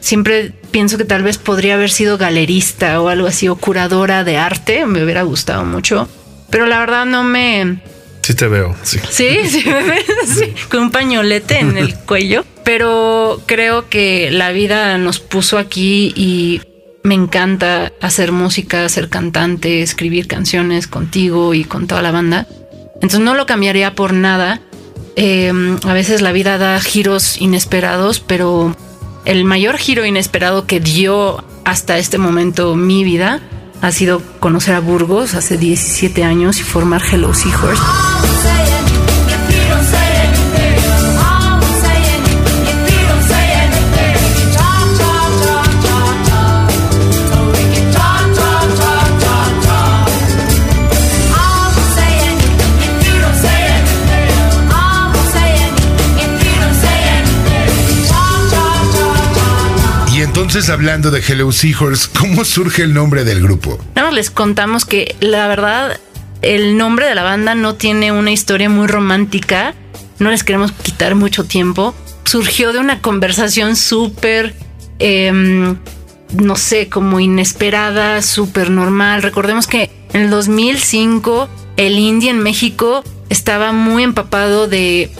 Siempre 0.00 0.52
pienso 0.76 0.98
que 0.98 1.06
tal 1.06 1.22
vez 1.22 1.38
podría 1.38 1.72
haber 1.72 1.88
sido 1.88 2.18
galerista 2.18 3.00
o 3.00 3.08
algo 3.08 3.26
así 3.28 3.48
o 3.48 3.56
curadora 3.56 4.24
de 4.24 4.36
arte. 4.36 4.84
Me 4.84 5.02
hubiera 5.02 5.22
gustado 5.22 5.64
mucho. 5.64 6.06
Pero 6.50 6.66
la 6.66 6.78
verdad 6.78 7.06
no 7.06 7.24
me, 7.24 7.80
Sí 8.20 8.34
te 8.34 8.46
veo. 8.46 8.76
Sí. 8.82 8.98
Sí, 9.08 9.38
sí, 9.48 9.64
me 9.64 9.82
ves 9.84 10.42
con 10.68 10.80
un 10.80 10.90
pañolete 10.90 11.60
en 11.60 11.78
el 11.78 11.94
cuello. 12.06 12.44
Pero 12.62 13.40
creo 13.46 13.88
que 13.88 14.30
la 14.30 14.52
vida 14.52 14.98
nos 14.98 15.18
puso 15.18 15.56
aquí 15.56 16.12
y 16.14 16.60
me 17.02 17.14
encanta 17.14 17.94
hacer 18.02 18.30
música, 18.30 18.86
ser 18.90 19.08
cantante, 19.08 19.80
escribir 19.80 20.26
canciones 20.26 20.88
contigo 20.88 21.54
y 21.54 21.64
con 21.64 21.86
toda 21.86 22.02
la 22.02 22.10
banda. 22.10 22.46
Entonces 22.96 23.20
no 23.20 23.34
lo 23.34 23.46
cambiaría 23.46 23.94
por 23.94 24.12
nada. 24.12 24.60
Eh, 25.16 25.78
a 25.84 25.92
veces 25.94 26.20
la 26.20 26.32
vida 26.32 26.58
da 26.58 26.78
giros 26.80 27.40
inesperados, 27.40 28.20
pero 28.20 28.76
el 29.26 29.44
mayor 29.44 29.76
giro 29.76 30.06
inesperado 30.06 30.66
que 30.66 30.80
dio 30.80 31.44
hasta 31.64 31.98
este 31.98 32.16
momento 32.16 32.76
mi 32.76 33.04
vida 33.04 33.42
ha 33.82 33.92
sido 33.92 34.22
conocer 34.40 34.74
a 34.74 34.80
Burgos 34.80 35.34
hace 35.34 35.58
17 35.58 36.24
años 36.24 36.60
y 36.60 36.62
formar 36.62 37.02
Hello 37.12 37.34
Seahorse. 37.34 38.35
Entonces, 60.56 60.72
hablando 60.72 61.10
de 61.10 61.20
Hello 61.20 61.52
Seahorse, 61.52 62.08
¿cómo 62.18 62.42
surge 62.42 62.82
el 62.82 62.94
nombre 62.94 63.24
del 63.24 63.42
grupo? 63.42 63.78
Les 64.10 64.30
contamos 64.30 64.86
que 64.86 65.14
la 65.20 65.48
verdad 65.48 66.00
el 66.40 66.78
nombre 66.78 67.04
de 67.06 67.14
la 67.14 67.22
banda 67.24 67.54
no 67.54 67.74
tiene 67.74 68.10
una 68.10 68.30
historia 68.30 68.70
muy 68.70 68.86
romántica. 68.86 69.74
No 70.18 70.30
les 70.30 70.44
queremos 70.44 70.72
quitar 70.72 71.14
mucho 71.14 71.44
tiempo. 71.44 71.94
Surgió 72.24 72.72
de 72.72 72.78
una 72.78 73.02
conversación 73.02 73.76
súper, 73.76 74.54
em, 74.98 75.76
no 76.32 76.56
sé, 76.56 76.88
como 76.88 77.20
inesperada, 77.20 78.22
súper 78.22 78.70
normal. 78.70 79.20
Recordemos 79.22 79.66
que 79.66 79.90
en 80.14 80.22
el 80.22 80.30
2005 80.30 81.50
el 81.76 81.98
indie 81.98 82.30
en 82.30 82.38
México 82.38 83.04
estaba 83.28 83.72
muy 83.72 84.04
empapado 84.04 84.68
de, 84.68 85.10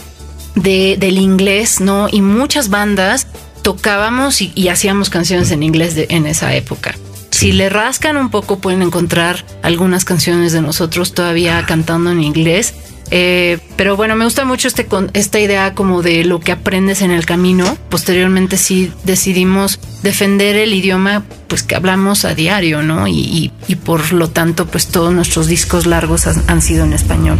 de- 0.54 0.96
del 0.98 1.18
inglés, 1.18 1.82
¿no? 1.82 2.08
Y 2.10 2.22
muchas 2.22 2.70
bandas 2.70 3.26
tocábamos 3.66 4.40
y, 4.42 4.52
y 4.54 4.68
hacíamos 4.68 5.10
canciones 5.10 5.50
en 5.50 5.64
inglés 5.64 5.96
de- 5.96 6.06
en 6.10 6.24
esa 6.26 6.54
época. 6.54 6.94
Si 7.32 7.50
le 7.50 7.68
rascan 7.68 8.16
un 8.16 8.30
poco 8.30 8.60
pueden 8.60 8.80
encontrar 8.80 9.44
algunas 9.64 10.04
canciones 10.04 10.52
de 10.52 10.62
nosotros 10.62 11.14
todavía 11.14 11.64
cantando 11.66 12.12
en 12.12 12.22
inglés. 12.22 12.74
Eh, 13.10 13.58
pero 13.76 13.96
bueno, 13.96 14.14
me 14.14 14.24
gusta 14.24 14.44
mucho 14.44 14.68
este 14.68 14.86
esta 15.14 15.38
idea 15.40 15.74
como 15.74 16.02
de 16.02 16.24
lo 16.24 16.38
que 16.38 16.52
aprendes 16.52 17.02
en 17.02 17.10
el 17.10 17.26
camino. 17.26 17.76
Posteriormente 17.88 18.56
sí 18.56 18.92
decidimos 19.02 19.80
defender 20.04 20.54
el 20.54 20.72
idioma 20.72 21.24
pues 21.48 21.64
que 21.64 21.74
hablamos 21.74 22.24
a 22.24 22.34
diario, 22.36 22.82
¿no? 22.82 23.08
Y, 23.08 23.18
y- 23.18 23.52
y 23.66 23.74
por 23.74 24.12
lo 24.12 24.28
tanto 24.30 24.66
pues 24.66 24.86
todos 24.86 25.12
nuestros 25.12 25.48
discos 25.48 25.86
largos 25.86 26.28
han- 26.28 26.44
han 26.46 26.62
sido 26.62 26.84
en 26.84 26.92
español. 26.92 27.38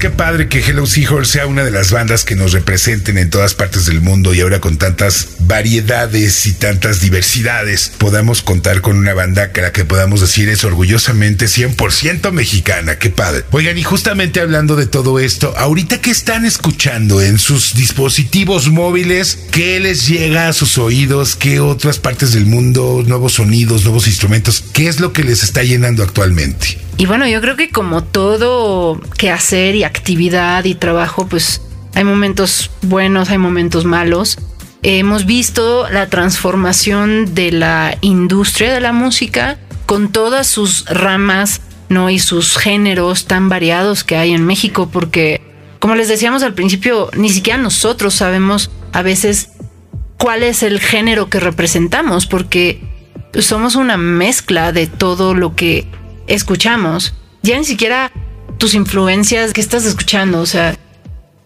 Qué 0.00 0.08
padre 0.08 0.48
que 0.48 0.60
Hello 0.60 0.86
Seahorse 0.86 1.32
sea 1.32 1.46
una 1.46 1.62
de 1.62 1.70
las 1.70 1.92
bandas 1.92 2.24
que 2.24 2.34
nos 2.34 2.52
representen 2.52 3.18
en 3.18 3.28
todas 3.28 3.52
partes 3.52 3.84
del 3.84 4.00
mundo 4.00 4.32
y 4.32 4.40
ahora 4.40 4.58
con 4.58 4.78
tantas 4.78 5.28
variedades 5.50 6.46
y 6.46 6.52
tantas 6.52 7.00
diversidades 7.00 7.90
podamos 7.98 8.40
contar 8.40 8.82
con 8.82 8.96
una 8.96 9.14
banda 9.14 9.50
que 9.50 9.60
la 9.60 9.72
que 9.72 9.84
podamos 9.84 10.20
decir 10.20 10.48
es 10.48 10.62
orgullosamente 10.62 11.46
100% 11.46 12.30
mexicana. 12.30 13.00
Qué 13.00 13.10
padre. 13.10 13.42
Oigan, 13.50 13.76
y 13.76 13.82
justamente 13.82 14.40
hablando 14.40 14.76
de 14.76 14.86
todo 14.86 15.18
esto, 15.18 15.52
ahorita 15.58 16.00
que 16.00 16.12
están 16.12 16.44
escuchando 16.44 17.20
en 17.20 17.36
sus 17.40 17.74
dispositivos 17.74 18.68
móviles, 18.68 19.40
¿qué 19.50 19.80
les 19.80 20.06
llega 20.06 20.46
a 20.46 20.52
sus 20.52 20.78
oídos? 20.78 21.34
¿Qué 21.34 21.58
otras 21.58 21.98
partes 21.98 22.32
del 22.32 22.46
mundo, 22.46 23.02
nuevos 23.04 23.32
sonidos, 23.32 23.82
nuevos 23.82 24.06
instrumentos? 24.06 24.62
¿Qué 24.72 24.86
es 24.86 25.00
lo 25.00 25.12
que 25.12 25.24
les 25.24 25.42
está 25.42 25.64
llenando 25.64 26.04
actualmente? 26.04 26.78
Y 26.96 27.06
bueno, 27.06 27.26
yo 27.26 27.40
creo 27.40 27.56
que 27.56 27.70
como 27.70 28.04
todo 28.04 29.00
quehacer 29.18 29.74
y 29.74 29.82
actividad 29.82 30.64
y 30.64 30.76
trabajo, 30.76 31.26
pues 31.26 31.60
hay 31.96 32.04
momentos 32.04 32.70
buenos, 32.82 33.30
hay 33.30 33.38
momentos 33.38 33.84
malos. 33.84 34.38
Hemos 34.82 35.26
visto 35.26 35.88
la 35.90 36.08
transformación 36.08 37.34
de 37.34 37.52
la 37.52 37.98
industria 38.00 38.72
de 38.72 38.80
la 38.80 38.92
música 38.92 39.58
con 39.84 40.10
todas 40.10 40.46
sus 40.46 40.86
ramas, 40.86 41.60
¿no? 41.90 42.08
Y 42.08 42.18
sus 42.18 42.56
géneros 42.56 43.26
tan 43.26 43.50
variados 43.50 44.04
que 44.04 44.16
hay 44.16 44.32
en 44.32 44.46
México, 44.46 44.88
porque 44.90 45.42
como 45.80 45.96
les 45.96 46.08
decíamos 46.08 46.42
al 46.42 46.54
principio, 46.54 47.10
ni 47.14 47.28
siquiera 47.28 47.58
nosotros 47.58 48.14
sabemos 48.14 48.70
a 48.92 49.02
veces 49.02 49.50
cuál 50.16 50.42
es 50.42 50.62
el 50.62 50.80
género 50.80 51.28
que 51.28 51.40
representamos, 51.40 52.26
porque 52.26 52.82
somos 53.38 53.74
una 53.74 53.98
mezcla 53.98 54.72
de 54.72 54.86
todo 54.86 55.34
lo 55.34 55.56
que 55.56 55.86
escuchamos. 56.26 57.14
Ya 57.42 57.58
ni 57.58 57.64
siquiera 57.64 58.12
tus 58.56 58.74
influencias 58.74 59.52
que 59.52 59.60
estás 59.60 59.84
escuchando, 59.84 60.40
o 60.40 60.46
sea, 60.46 60.78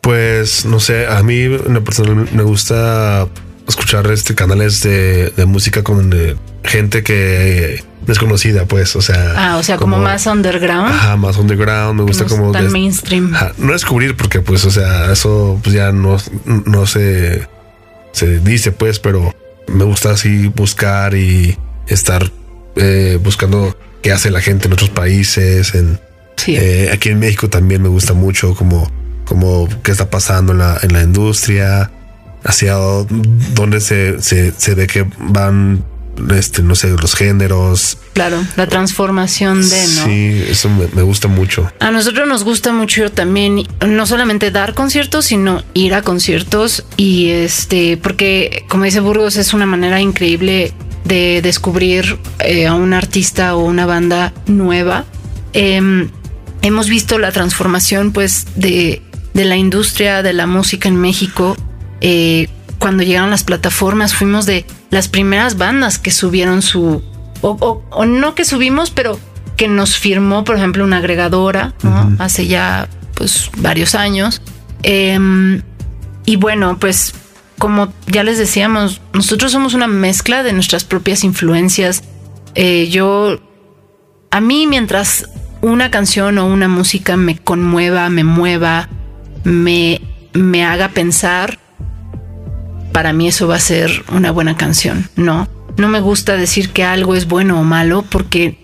Pues 0.05 0.67
no 0.67 0.81
sé, 0.81 1.07
a 1.07 1.23
mí 1.23 1.45
en 1.45 1.83
personal 1.83 2.29
me 2.31 2.43
gusta 2.43 3.27
escuchar 3.67 4.07
este 4.11 4.35
canales 4.35 4.83
de, 4.83 5.31
de 5.31 5.47
música 5.47 5.83
con 5.83 6.13
eh, 6.15 6.37
gente 6.63 7.03
que 7.03 7.83
desconocida, 8.07 8.67
pues, 8.67 8.97
o 8.97 9.01
sea, 9.01 9.33
ah, 9.35 9.57
o 9.57 9.63
sea, 9.63 9.79
como, 9.79 9.97
más 9.97 10.27
underground, 10.27 10.91
ajá, 10.93 11.17
más 11.17 11.39
underground, 11.39 11.99
me 11.99 12.07
gusta 12.07 12.25
no 12.25 12.29
como 12.29 12.53
tan 12.53 12.71
mainstream. 12.71 13.35
ajá, 13.35 13.53
no 13.57 13.73
descubrir 13.73 14.15
porque 14.15 14.43
pues, 14.43 14.67
o 14.67 14.71
sea, 14.71 15.11
eso 15.11 15.59
pues 15.63 15.75
ya 15.75 15.91
no, 15.91 16.19
no 16.45 16.85
se, 16.85 17.49
se 18.13 18.41
dice, 18.41 18.73
pues, 18.73 18.99
pero 18.99 19.35
me 19.69 19.85
gusta 19.85 20.11
así 20.11 20.49
buscar 20.49 21.15
y 21.15 21.57
estar 21.87 22.31
eh, 22.77 23.19
buscando 23.23 23.75
qué 24.03 24.13
hace 24.13 24.31
la 24.31 24.43
gente 24.43 24.67
en 24.67 24.75
otros 24.75 24.91
países, 24.91 25.75
en, 25.75 25.99
Sí. 26.37 26.57
eh, 26.57 26.91
aquí 26.93 27.09
en 27.09 27.21
México 27.21 27.49
también 27.49 27.81
me 27.81 27.89
gusta 27.89 28.13
mucho 28.13 28.55
como, 28.55 28.91
como 29.25 29.69
qué 29.83 29.93
está 29.93 30.11
pasando 30.11 30.53
en 30.53 30.59
la, 30.59 30.79
en 30.83 30.93
la 30.93 31.03
industria, 31.03 31.91
hacia 32.45 32.75
dónde 33.55 33.81
se, 33.81 34.21
se, 34.23 34.53
se 34.53 34.75
ve 34.75 34.87
que 34.87 35.07
van 35.19 35.85
este, 36.31 36.63
no 36.63 36.75
sé, 36.75 36.91
los 36.91 37.15
géneros. 37.15 37.99
Claro, 38.13 38.45
la 38.57 38.67
transformación 38.67 39.69
de, 39.69 39.77
¿no? 39.77 40.05
Sí, 40.05 40.45
eso 40.49 40.69
me, 40.69 40.87
me 40.95 41.03
gusta 41.03 41.29
mucho. 41.29 41.71
A 41.81 41.91
nosotros 41.91 42.29
nos 42.29 42.45
gusta 42.45 42.73
mucho 42.73 43.11
también 43.11 43.67
no 43.87 44.07
solamente 44.07 44.51
dar 44.51 44.75
conciertos, 44.75 45.27
sino 45.27 45.63
ir 45.75 45.95
a 45.95 46.03
conciertos 46.03 46.85
y 46.97 47.31
este, 47.31 47.97
porque 47.97 48.65
como 48.69 48.85
dice 48.85 49.01
Burgos, 49.01 49.37
es 49.37 49.55
una 49.55 49.67
manera 49.67 50.01
increíble 50.01 50.73
de 51.05 51.43
descubrir 51.43 52.19
eh, 52.41 52.67
a 52.67 52.75
un 52.75 52.95
artista 52.95 53.57
o 53.57 53.65
una 53.65 53.87
banda 53.87 54.33
nueva. 54.47 55.05
Em, 55.53 56.11
hemos 56.63 56.89
visto 56.89 57.19
la 57.19 57.31
transformación 57.31 58.13
pues 58.13 58.47
de, 58.57 59.03
de 59.35 59.45
la 59.45 59.57
industria 59.57 60.23
de 60.23 60.33
la 60.33 60.47
música 60.47 60.89
en 60.89 60.97
México. 60.97 61.57
Eh, 62.01 62.49
cuando 62.79 63.03
llegaron 63.03 63.31
las 63.31 63.45
plataformas, 63.45 64.15
fuimos 64.15 64.47
de 64.47 64.65
las 64.91 65.09
primeras 65.09 65.57
bandas 65.59 65.99
que 65.99 66.11
subieron 66.11 66.63
su, 66.63 67.03
o, 67.41 67.51
o- 67.61 67.83
o 67.91 68.05
no 68.07 68.35
que 68.35 68.45
subimos, 68.45 68.91
pero 68.91 69.19
que 69.57 69.69
nos 69.69 69.97
firmó, 69.97 70.45
por 70.45 70.57
ejemplo, 70.57 70.85
una 70.85 70.99
agregadora, 70.99 71.75
¿no? 71.83 72.17
Hace 72.19 72.47
ya 72.47 72.89
pues 73.15 73.51
varios 73.59 73.95
años. 73.95 74.43
Em, 74.83 75.63
y 76.27 76.37
bueno, 76.37 76.79
pues 76.79 77.15
como 77.59 77.93
ya 78.07 78.25
les 78.25 78.37
decíamos, 78.39 79.01
nosotros 79.13 79.53
somos 79.53 79.75
una 79.75 79.87
mezcla 79.87 80.43
de 80.43 80.53
nuestras 80.53 80.85
propias 80.85 81.23
influencias. 81.25 82.03
Eh, 82.57 82.89
yo, 82.91 83.39
a 84.31 84.41
mí 84.41 84.67
mientras 84.67 85.29
una 85.63 85.91
canción 85.91 86.37
o 86.39 86.47
una 86.47 86.67
música 86.69 87.17
me 87.17 87.39
conmueva, 87.39 88.09
me 88.11 88.25
mueva, 88.25 88.89
me, 89.45 90.01
me 90.33 90.65
haga 90.65 90.89
pensar, 90.89 91.59
para 92.93 93.13
mí 93.13 93.29
eso 93.29 93.47
va 93.47 93.57
a 93.57 93.61
ser 93.61 94.05
una 94.13 94.31
buena 94.31 94.57
canción, 94.57 95.09
¿no? 95.17 95.49
No 95.77 95.89
me 95.89 96.01
gusta 96.01 96.37
decir 96.37 96.71
que 96.71 96.85
algo 96.85 97.15
es 97.15 97.27
bueno 97.27 97.61
o 97.61 97.65
malo 97.65 98.05
porque 98.09 98.57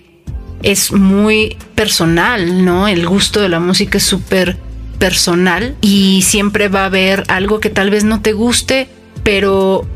es 0.62 0.92
muy 0.92 1.56
personal, 1.74 2.64
¿no? 2.64 2.88
El 2.88 3.06
gusto 3.06 3.40
de 3.40 3.48
la 3.48 3.60
música 3.60 3.98
es 3.98 4.04
súper 4.04 4.58
personal 4.98 5.76
y 5.80 6.22
siempre 6.22 6.68
va 6.68 6.82
a 6.82 6.86
haber 6.86 7.24
algo 7.28 7.58
que 7.60 7.70
tal 7.70 7.90
vez 7.90 8.04
no 8.04 8.20
te 8.20 8.32
guste, 8.32 8.88
pero 9.24 9.86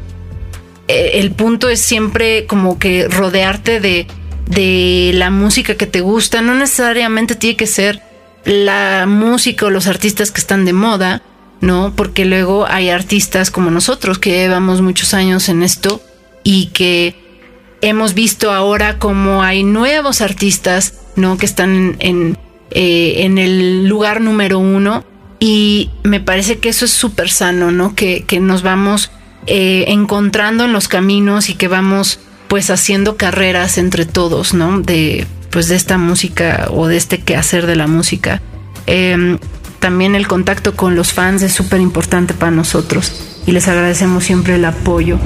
eh, 0.88 1.12
el 1.14 1.31
punto 1.31 1.68
es 1.68 1.81
siempre 1.81 2.47
como 2.47 2.79
que 2.79 3.07
rodearte 3.09 3.81
de, 3.81 4.07
de 4.47 5.12
la 5.14 5.31
música 5.31 5.77
que 5.77 5.87
te 5.87 6.01
gusta. 6.01 6.40
No 6.42 6.55
necesariamente 6.55 7.37
tiene 7.37 7.57
que 7.57 7.66
ser 7.66 8.03
la 8.44 9.07
música 9.07 9.66
o 9.66 9.70
los 9.70 9.87
artistas 9.87 10.30
que 10.30 10.40
están 10.40 10.64
de 10.64 10.72
moda, 10.72 11.22
¿no? 11.61 11.94
Porque 11.96 12.24
luego 12.24 12.66
hay 12.68 12.90
artistas 12.90 13.50
como 13.50 13.70
nosotros 13.70 14.18
que 14.18 14.30
llevamos 14.30 14.83
muchos 14.83 15.14
años 15.14 15.48
en 15.48 15.62
esto 15.62 16.02
y 16.42 16.66
que 16.66 17.16
hemos 17.80 18.14
visto 18.14 18.52
ahora 18.52 18.98
como 18.98 19.42
hay 19.42 19.64
nuevos 19.64 20.20
artistas, 20.20 20.94
¿no? 21.16 21.38
Que 21.38 21.46
están 21.46 21.70
en, 21.74 21.96
en, 22.00 22.38
eh, 22.70 23.26
el 23.26 23.88
lugar 23.88 24.20
número 24.20 24.59
uno 24.59 25.04
y 25.40 25.90
me 26.02 26.20
parece 26.20 26.59
que 26.59 26.68
eso 26.68 26.85
es 26.85 26.90
súper 26.90 27.30
sano, 27.30 27.70
¿no? 27.70 27.94
Que, 27.94 28.24
que 28.26 28.40
nos 28.40 28.62
vamos 28.62 29.11
eh, 29.46 29.85
encontrando 29.88 30.64
en 30.64 30.72
los 30.72 30.88
caminos 30.88 31.50
y 31.50 31.54
que 31.54 31.68
vamos 31.68 32.20
pues 32.48 32.70
haciendo 32.70 33.16
carreras 33.16 33.78
entre 33.78 34.07
todos, 34.07 34.54
¿no? 34.54 34.80
De 34.80 35.26
pues 35.55 35.69
de 35.69 35.77
esta 35.77 35.99
música 35.99 36.67
o 36.73 36.88
de 36.88 36.97
este 36.97 37.21
quehacer 37.21 37.69
de 37.69 37.77
la 37.77 37.87
música. 37.87 38.43
Eh, 38.88 39.38
también 39.79 40.17
el 40.17 40.27
contacto 40.27 40.75
con 40.75 40.97
los 40.97 41.12
fans 41.12 41.43
es 41.43 41.53
súper 41.53 41.81
importante 41.81 42.35
para 42.35 42.51
nosotros 42.51 43.12
y 43.47 43.53
les 43.53 43.69
agradecemos 43.69 44.25
siempre 44.25 44.57
el 44.57 44.64
apoyo. 44.64 45.17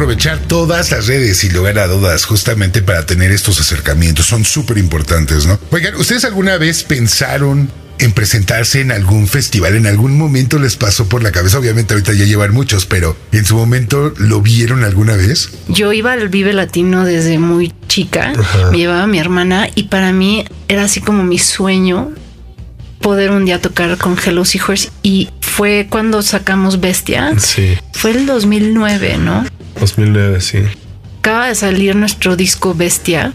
Aprovechar 0.00 0.38
todas 0.38 0.90
las 0.92 1.08
redes 1.08 1.36
sin 1.36 1.52
lugar 1.52 1.78
a 1.78 1.86
dudas 1.86 2.24
justamente 2.24 2.80
para 2.80 3.04
tener 3.04 3.32
estos 3.32 3.60
acercamientos. 3.60 4.24
Son 4.24 4.46
súper 4.46 4.78
importantes, 4.78 5.44
¿no? 5.44 5.60
Oigan, 5.72 5.94
¿ustedes 5.96 6.24
alguna 6.24 6.56
vez 6.56 6.84
pensaron 6.84 7.70
en 7.98 8.12
presentarse 8.12 8.80
en 8.80 8.92
algún 8.92 9.28
festival? 9.28 9.74
¿En 9.74 9.86
algún 9.86 10.16
momento 10.16 10.58
les 10.58 10.76
pasó 10.76 11.06
por 11.06 11.22
la 11.22 11.32
cabeza? 11.32 11.58
Obviamente 11.58 11.92
ahorita 11.92 12.14
ya 12.14 12.24
llevan 12.24 12.54
muchos, 12.54 12.86
pero 12.86 13.14
¿en 13.32 13.44
su 13.44 13.56
momento 13.56 14.14
lo 14.16 14.40
vieron 14.40 14.84
alguna 14.84 15.16
vez? 15.16 15.50
Yo 15.68 15.92
iba 15.92 16.14
al 16.14 16.30
Vive 16.30 16.54
Latino 16.54 17.04
desde 17.04 17.38
muy 17.38 17.74
chica, 17.86 18.32
me 18.72 18.78
llevaba 18.78 19.06
mi 19.06 19.18
hermana 19.18 19.68
y 19.74 19.82
para 19.88 20.12
mí 20.12 20.46
era 20.68 20.84
así 20.84 21.02
como 21.02 21.24
mi 21.24 21.38
sueño 21.38 22.10
poder 23.02 23.32
un 23.32 23.44
día 23.44 23.60
tocar 23.60 23.98
con 23.98 24.16
Hello 24.18 24.46
Seahorse 24.46 24.88
y 25.02 25.28
fue 25.42 25.88
cuando 25.90 26.22
sacamos 26.22 26.80
Bestia. 26.80 27.38
Sí, 27.38 27.76
Fue 27.92 28.12
el 28.12 28.24
2009, 28.24 29.18
¿no? 29.18 29.44
2009, 29.78 30.40
sí. 30.40 30.58
Acaba 31.20 31.48
de 31.48 31.54
salir 31.54 31.94
nuestro 31.96 32.36
disco 32.36 32.74
Bestia 32.74 33.32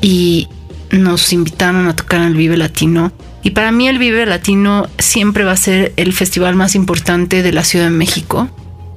y 0.00 0.48
nos 0.90 1.32
invitaron 1.32 1.88
a 1.88 1.96
tocar 1.96 2.20
en 2.20 2.28
el 2.28 2.34
Vive 2.34 2.56
Latino. 2.56 3.12
Y 3.42 3.50
para 3.50 3.72
mí 3.72 3.88
el 3.88 3.98
Vive 3.98 4.24
Latino 4.26 4.88
siempre 4.98 5.44
va 5.44 5.52
a 5.52 5.56
ser 5.56 5.92
el 5.96 6.12
festival 6.12 6.54
más 6.54 6.74
importante 6.74 7.42
de 7.42 7.52
la 7.52 7.64
Ciudad 7.64 7.86
de 7.86 7.90
México 7.90 8.48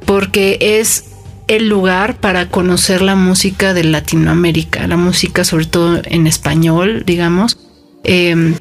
porque 0.05 0.57
es 0.61 1.05
el 1.47 1.67
lugar 1.67 2.19
para 2.19 2.49
conocer 2.49 3.01
la 3.01 3.15
música 3.15 3.73
de 3.73 3.83
Latinoamérica, 3.83 4.87
la 4.87 4.97
música 4.97 5.43
sobre 5.43 5.65
todo 5.65 6.01
en 6.05 6.27
español, 6.27 7.03
digamos. 7.05 7.57
Eh, 8.03 8.55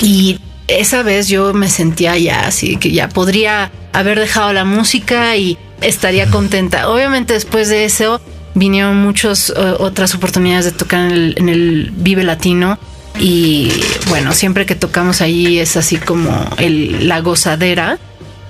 y 0.00 0.38
esa 0.68 1.02
vez 1.02 1.28
yo 1.28 1.52
me 1.52 1.68
sentía 1.68 2.16
ya 2.16 2.46
así 2.46 2.76
que 2.76 2.90
ya 2.90 3.08
podría 3.08 3.70
haber 3.92 4.18
dejado 4.18 4.52
la 4.52 4.64
música 4.64 5.36
y 5.36 5.58
estaría 5.80 6.30
contenta. 6.30 6.88
Obviamente 6.88 7.34
después 7.34 7.68
de 7.68 7.84
eso 7.84 8.20
vinieron 8.54 8.96
muchas 8.96 9.50
otras 9.50 10.14
oportunidades 10.14 10.64
de 10.66 10.72
tocar 10.72 11.00
en 11.00 11.12
el, 11.12 11.34
en 11.38 11.48
el 11.48 11.92
Vive 11.96 12.24
Latino 12.24 12.78
y 13.18 13.70
bueno, 14.08 14.32
siempre 14.32 14.66
que 14.66 14.74
tocamos 14.74 15.20
allí 15.20 15.58
es 15.58 15.76
así 15.76 15.96
como 15.96 16.30
el, 16.58 17.08
la 17.08 17.20
gozadera. 17.20 17.98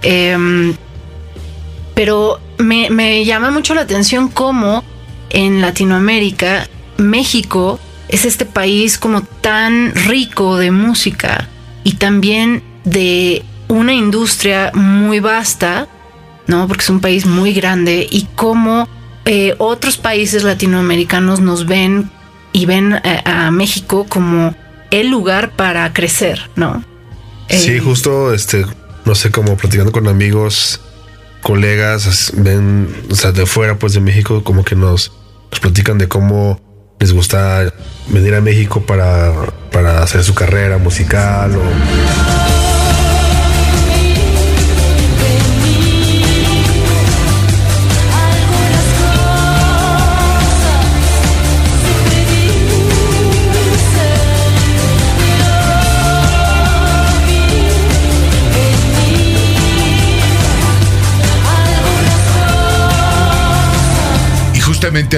Em, 0.02 0.74
pero 1.94 2.40
me, 2.58 2.90
me 2.90 3.24
llama 3.24 3.50
mucho 3.50 3.74
la 3.74 3.82
atención 3.82 4.28
cómo 4.28 4.84
en 5.30 5.60
Latinoamérica, 5.60 6.68
México 6.96 7.78
es 8.08 8.24
este 8.24 8.46
país 8.46 8.98
como 8.98 9.22
tan 9.22 9.94
rico 9.94 10.56
de 10.56 10.70
música 10.70 11.48
y 11.82 11.94
también 11.94 12.62
de 12.84 13.42
una 13.68 13.92
industria 13.92 14.70
muy 14.74 15.20
vasta, 15.20 15.88
¿no? 16.46 16.66
Porque 16.68 16.82
es 16.82 16.90
un 16.90 17.00
país 17.00 17.26
muy 17.26 17.52
grande 17.52 18.06
y 18.10 18.26
cómo 18.34 18.88
eh, 19.24 19.54
otros 19.58 19.96
países 19.96 20.42
latinoamericanos 20.44 21.40
nos 21.40 21.66
ven 21.66 22.10
y 22.52 22.66
ven 22.66 22.94
a, 22.94 23.46
a 23.46 23.50
México 23.50 24.06
como 24.08 24.54
el 24.90 25.10
lugar 25.10 25.50
para 25.56 25.92
crecer, 25.92 26.50
¿no? 26.56 26.84
Sí, 27.48 27.72
Eh, 27.72 27.80
justo, 27.80 28.32
este, 28.34 28.64
no 29.04 29.14
sé, 29.14 29.30
como 29.30 29.56
platicando 29.56 29.90
con 29.92 30.06
amigos, 30.08 30.80
colegas, 31.42 32.06
as- 32.06 32.32
ven, 32.36 32.88
o 33.10 33.14
sea, 33.14 33.32
de 33.32 33.44
fuera, 33.46 33.78
pues 33.78 33.92
de 33.94 34.00
México, 34.00 34.44
como 34.44 34.64
que 34.64 34.76
nos, 34.76 35.12
nos 35.50 35.60
platican 35.60 35.98
de 35.98 36.06
cómo 36.08 36.60
les 37.00 37.12
gusta 37.12 37.72
venir 38.08 38.34
a 38.34 38.40
México 38.40 38.80
para, 38.86 39.32
para 39.72 40.02
hacer 40.02 40.22
su 40.22 40.32
carrera 40.34 40.78
musical 40.78 41.56
o 41.56 41.62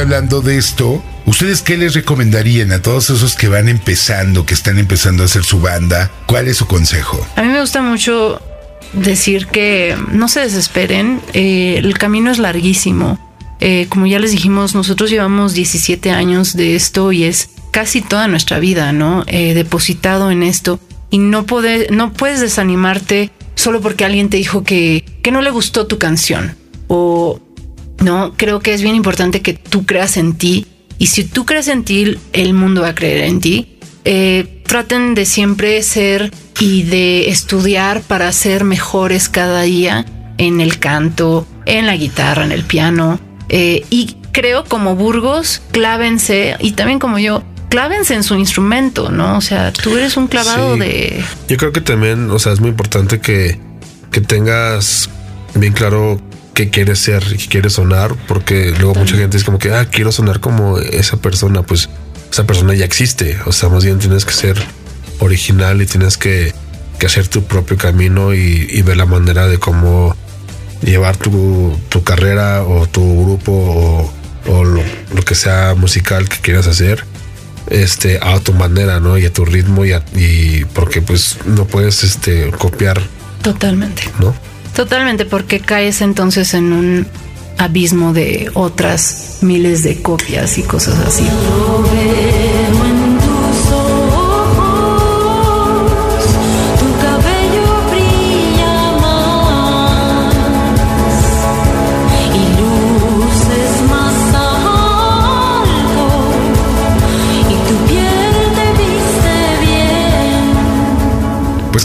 hablando 0.01 0.41
de 0.41 0.57
esto, 0.57 1.03
¿ustedes 1.27 1.61
qué 1.61 1.77
les 1.77 1.95
recomendarían 1.95 2.73
a 2.73 2.81
todos 2.81 3.11
esos 3.11 3.35
que 3.37 3.49
van 3.49 3.69
empezando, 3.69 4.47
que 4.47 4.55
están 4.55 4.79
empezando 4.79 5.23
a 5.23 5.27
hacer 5.27 5.45
su 5.45 5.61
banda? 5.61 6.11
¿Cuál 6.27 6.49
es 6.49 6.57
su 6.57 6.67
consejo? 6.67 7.27
A 7.37 7.43
mí 7.43 7.49
me 7.49 7.61
gusta 7.61 7.83
mucho 7.83 8.41
decir 8.95 9.47
que 9.47 9.95
no 10.13 10.29
se 10.29 10.41
desesperen, 10.41 11.21
eh, 11.35 11.77
el 11.79 11.99
camino 11.99 12.31
es 12.31 12.39
larguísimo. 12.39 13.19
Eh, 13.61 13.87
como 13.91 14.07
ya 14.07 14.19
les 14.19 14.31
dijimos, 14.31 14.75
nosotros 14.75 15.11
llevamos 15.11 15.53
17 15.53 16.11
años 16.11 16.57
de 16.57 16.75
esto 16.75 17.13
y 17.13 17.25
es 17.25 17.51
casi 17.71 18.01
toda 18.01 18.29
nuestra 18.29 18.59
vida, 18.59 18.93
¿no? 18.93 19.25
Eh, 19.27 19.53
depositado 19.53 20.31
en 20.31 20.43
esto 20.43 20.81
y 21.11 21.19
no, 21.19 21.45
no 21.91 22.13
puedes 22.15 22.41
desanimarte 22.41 23.31
solo 23.55 23.83
porque 23.83 24.07
alguien 24.07 24.31
te 24.31 24.39
dijo 24.39 24.65
que, 24.65 25.05
que 25.23 25.33
no 25.33 25.43
le 25.43 25.51
gustó 25.51 25.87
tu 25.87 25.99
canción. 25.99 26.57
O 26.89 27.41
no, 28.01 28.35
creo 28.37 28.61
que 28.61 28.75
es 28.75 28.83
bien 28.83 28.95
importante 28.95 29.43
que 29.43 29.55
tú 29.55 29.87
creas 29.87 30.17
en 30.17 30.35
ti. 30.37 30.67
Y 30.99 31.07
si 31.09 31.25
tú 31.25 31.45
crees 31.45 31.69
en 31.69 31.85
ti, 31.85 32.17
el 32.33 32.55
mundo 32.55 32.83
va 32.83 32.89
a 32.89 32.95
creer 32.95 33.25
en 33.25 33.41
ti. 33.41 33.79
Eh, 34.05 34.63
traten 34.67 35.15
de 35.15 35.27
siempre 35.27 35.83
ser 35.83 36.33
y 36.61 36.85
de 36.85 37.29
estudiar 37.29 38.03
para 38.03 38.33
ser 38.33 38.65
mejores 38.65 39.29
cada 39.29 39.63
día 39.63 40.07
en 40.39 40.61
el 40.61 40.79
canto, 40.79 41.47
en 41.67 41.87
la 41.87 41.97
guitarra, 41.97 42.45
en 42.45 42.53
el 42.53 42.65
piano. 42.65 43.19
Eh, 43.49 43.85
y 43.91 44.17
creo 44.33 44.65
como 44.65 44.97
Burgos, 44.97 45.63
clávense, 45.73 46.57
y 46.61 46.73
también 46.73 46.99
como 46.99 47.19
yo, 47.19 47.43
clávense 47.69 48.15
en 48.15 48.23
su 48.23 48.35
instrumento, 48.37 49.11
¿no? 49.11 49.37
O 49.37 49.41
sea, 49.41 49.73
tú 49.73 49.97
eres 49.97 50.17
un 50.17 50.29
clavado 50.29 50.75
Sí. 50.75 50.81
de... 50.81 51.25
Yo 51.49 51.57
creo 51.57 51.73
que 51.73 51.81
también, 51.81 52.31
o 52.31 52.39
sea, 52.39 52.53
es 52.53 52.61
muy 52.61 52.71
importante 52.71 53.21
que, 53.21 53.59
que 54.11 54.21
tengas 54.21 55.09
bien 55.55 55.73
claro 55.73 56.21
qué 56.57 56.71
quieres 56.71 56.99
ser 56.99 57.23
y 57.33 57.37
qué 57.37 57.47
quieres 57.47 57.75
sonar, 57.75 58.17
porque 58.27 58.73
luego 58.81 58.95
mucha 58.97 59.15
gente 59.17 59.37
es 59.37 59.45
como 59.45 59.59
que, 59.59 59.73
ah, 59.73 59.85
quiero 59.89 60.11
sonar 60.11 60.41
como 60.41 60.79
esa 60.79 61.19
persona, 61.19 61.63
pues 61.63 61.89
esa 62.33 62.45
persona 62.45 62.75
ya 62.75 62.85
existe, 62.85 63.39
o 63.47 63.53
sea, 63.53 63.69
más 63.69 63.85
bien 63.85 63.99
tienes 64.01 64.25
que 64.25 64.33
ser 64.33 64.57
original 65.21 65.81
y 65.83 65.87
tienes 65.87 66.17
que, 66.17 66.53
que 66.99 67.07
hacer 67.07 67.29
tu 67.29 67.45
propio 67.45 67.77
camino 67.77 68.35
y, 68.35 68.67
y 68.71 68.83
ver 68.83 68.97
la 68.97 69.07
manera 69.07 69.47
de 69.47 69.59
cómo 69.59 70.17
llevar 70.83 71.17
tu, 71.17 71.79
tu 71.89 72.03
carrera 72.03 72.63
o 72.65 72.87
tu 72.87 73.25
grupo 73.25 73.53
o, 73.53 74.13
o 74.53 74.65
lo, 74.65 74.83
lo 75.15 75.23
que 75.23 75.35
sea 75.35 75.75
musical 75.77 76.29
que 76.29 76.39
quieras 76.39 76.67
hacer 76.67 77.05
este 77.69 78.19
a 78.23 78.39
tu 78.41 78.53
manera, 78.53 79.01
¿no? 79.01 79.19
Y 79.19 79.25
a 79.27 79.33
tu 79.33 79.45
ritmo 79.45 79.85
y, 79.85 79.93
a- 79.93 80.05
y 80.15 80.65
porque 80.67 81.03
pues 81.03 81.37
no 81.47 81.67
puedes 81.67 82.03
este 82.05 82.51
copiar, 82.53 83.01
Totalmente. 83.43 84.03
¿no? 84.21 84.35
Totalmente, 84.77 85.25
porque 85.25 85.59
caes 85.59 86.03
entonces 86.03 86.53
en 86.53 86.75
un 86.75 87.07
abismo 87.57 88.13
de 88.13 88.51
otras 88.53 89.39
miles 89.41 89.83
de 89.83 90.03
copias 90.03 90.59
y 90.59 90.63
cosas 90.63 90.99
así. 90.99 91.27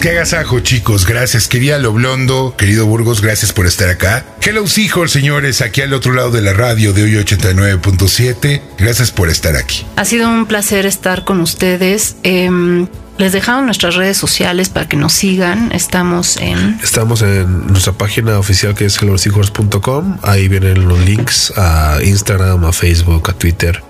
Qué 0.01 0.09
agasajo, 0.09 0.59
chicos. 0.59 1.05
Gracias. 1.05 1.47
Quería 1.47 1.77
lo 1.77 1.93
blondo, 1.93 2.55
querido 2.57 2.85
Burgos, 2.87 3.21
gracias 3.21 3.53
por 3.53 3.67
estar 3.67 3.87
acá. 3.87 4.25
Hello, 4.41 4.67
Seahorse, 4.67 5.19
señores, 5.19 5.61
aquí 5.61 5.81
al 5.81 5.93
otro 5.93 6.13
lado 6.13 6.31
de 6.31 6.41
la 6.41 6.53
radio 6.53 6.91
de 6.91 7.03
hoy 7.03 7.13
89.7. 7.13 8.61
Gracias 8.79 9.11
por 9.11 9.29
estar 9.29 9.55
aquí. 9.55 9.85
Ha 9.95 10.05
sido 10.05 10.27
un 10.27 10.47
placer 10.47 10.85
estar 10.85 11.23
con 11.23 11.39
ustedes. 11.39 12.15
Em, 12.23 12.87
les 13.19 13.31
dejamos 13.31 13.65
nuestras 13.65 13.95
redes 13.95 14.17
sociales 14.17 14.69
para 14.69 14.87
que 14.87 14.97
nos 14.97 15.13
sigan. 15.13 15.71
Estamos 15.71 16.37
en 16.37 16.79
Estamos 16.83 17.21
en 17.21 17.67
nuestra 17.67 17.93
página 17.93 18.39
oficial 18.39 18.73
que 18.73 18.85
es 18.85 18.99
helloseahorse.com. 18.99 20.17
Ahí 20.23 20.47
vienen 20.47 20.87
los 20.87 20.99
links 20.99 21.53
a 21.55 21.99
Instagram, 22.03 22.65
a 22.65 22.73
Facebook, 22.73 23.29
a 23.29 23.33
Twitter. 23.33 23.83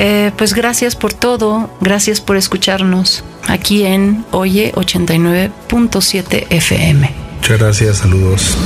Eh, 0.00 0.30
pues 0.36 0.54
gracias 0.54 0.94
por 0.94 1.12
todo, 1.12 1.70
gracias 1.80 2.20
por 2.20 2.36
escucharnos 2.36 3.24
aquí 3.48 3.84
en 3.84 4.24
Oye 4.30 4.72
89.7 4.76 6.46
FM. 6.50 7.10
Muchas 7.40 7.58
gracias, 7.58 7.96
saludos. 7.98 8.56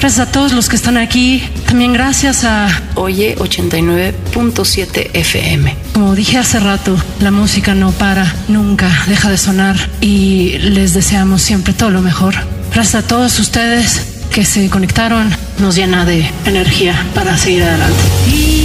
Gracias 0.00 0.28
a 0.28 0.32
todos 0.32 0.54
los 0.54 0.70
que 0.70 0.76
están 0.76 0.96
aquí. 0.96 1.42
También 1.66 1.92
gracias 1.92 2.44
a, 2.44 2.68
Oye 2.94 3.36
89.7 3.36 5.10
FM. 5.12 5.76
como 5.92 6.14
dije 6.14 6.38
hace 6.38 6.58
rato, 6.58 6.96
la 7.20 7.30
música 7.30 7.74
no 7.74 7.92
para, 7.92 8.34
nunca 8.48 8.90
deja 9.06 9.30
de 9.30 9.36
sonar 9.36 9.76
y 10.00 10.56
les 10.58 10.94
deseamos 10.94 11.42
siempre 11.42 11.74
todo 11.74 11.90
lo 11.90 12.00
mejor. 12.00 12.34
Gracias 12.72 13.04
a 13.04 13.06
todos 13.06 13.38
ustedes 13.38 14.06
que 14.32 14.46
se 14.46 14.70
conectaron, 14.70 15.30
nos 15.58 15.76
llena 15.76 16.06
de 16.06 16.26
energía 16.46 16.94
para 17.14 17.36
seguir 17.36 17.64
adelante. 17.64 18.59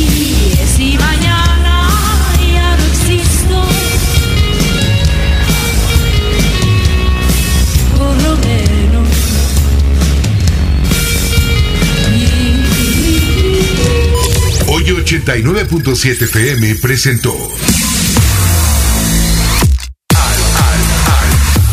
89.7 15.24 16.24
FM 16.24 16.76
presentó 16.76 17.34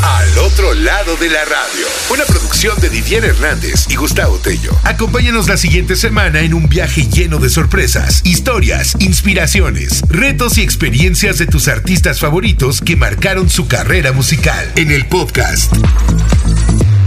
Al 0.03 0.39
otro 0.39 0.75
lado 0.75 1.17
de 1.17 1.29
la 1.29 1.45
radio. 1.45 1.87
Una 2.11 2.25
producción 2.25 2.79
de 2.81 2.89
Didier 2.89 3.25
Hernández 3.25 3.87
y 3.89 3.97
Gustavo 3.97 4.39
Tello. 4.39 4.79
Acompáñanos 4.85 5.49
la 5.49 5.57
siguiente 5.57 5.97
semana 5.97 6.41
en 6.41 6.55
un 6.55 6.69
viaje 6.69 7.09
lleno 7.09 7.39
de 7.39 7.49
sorpresas, 7.51 8.21
historias, 8.25 8.95
inspiraciones, 9.01 10.03
retos 10.09 10.59
y 10.59 10.63
experiencias 10.63 11.39
de 11.39 11.47
tus 11.47 11.67
artistas 11.67 12.21
favoritos 12.21 12.81
que 12.81 12.95
marcaron 12.95 13.51
su 13.51 13.67
carrera 13.67 14.13
musical. 14.13 14.71
En 14.77 14.93
el 14.93 15.07
podcast 15.07 15.73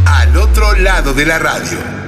Al 0.06 0.36
otro 0.36 0.76
lado 0.76 1.14
de 1.14 1.26
la 1.26 1.40
radio. 1.40 2.05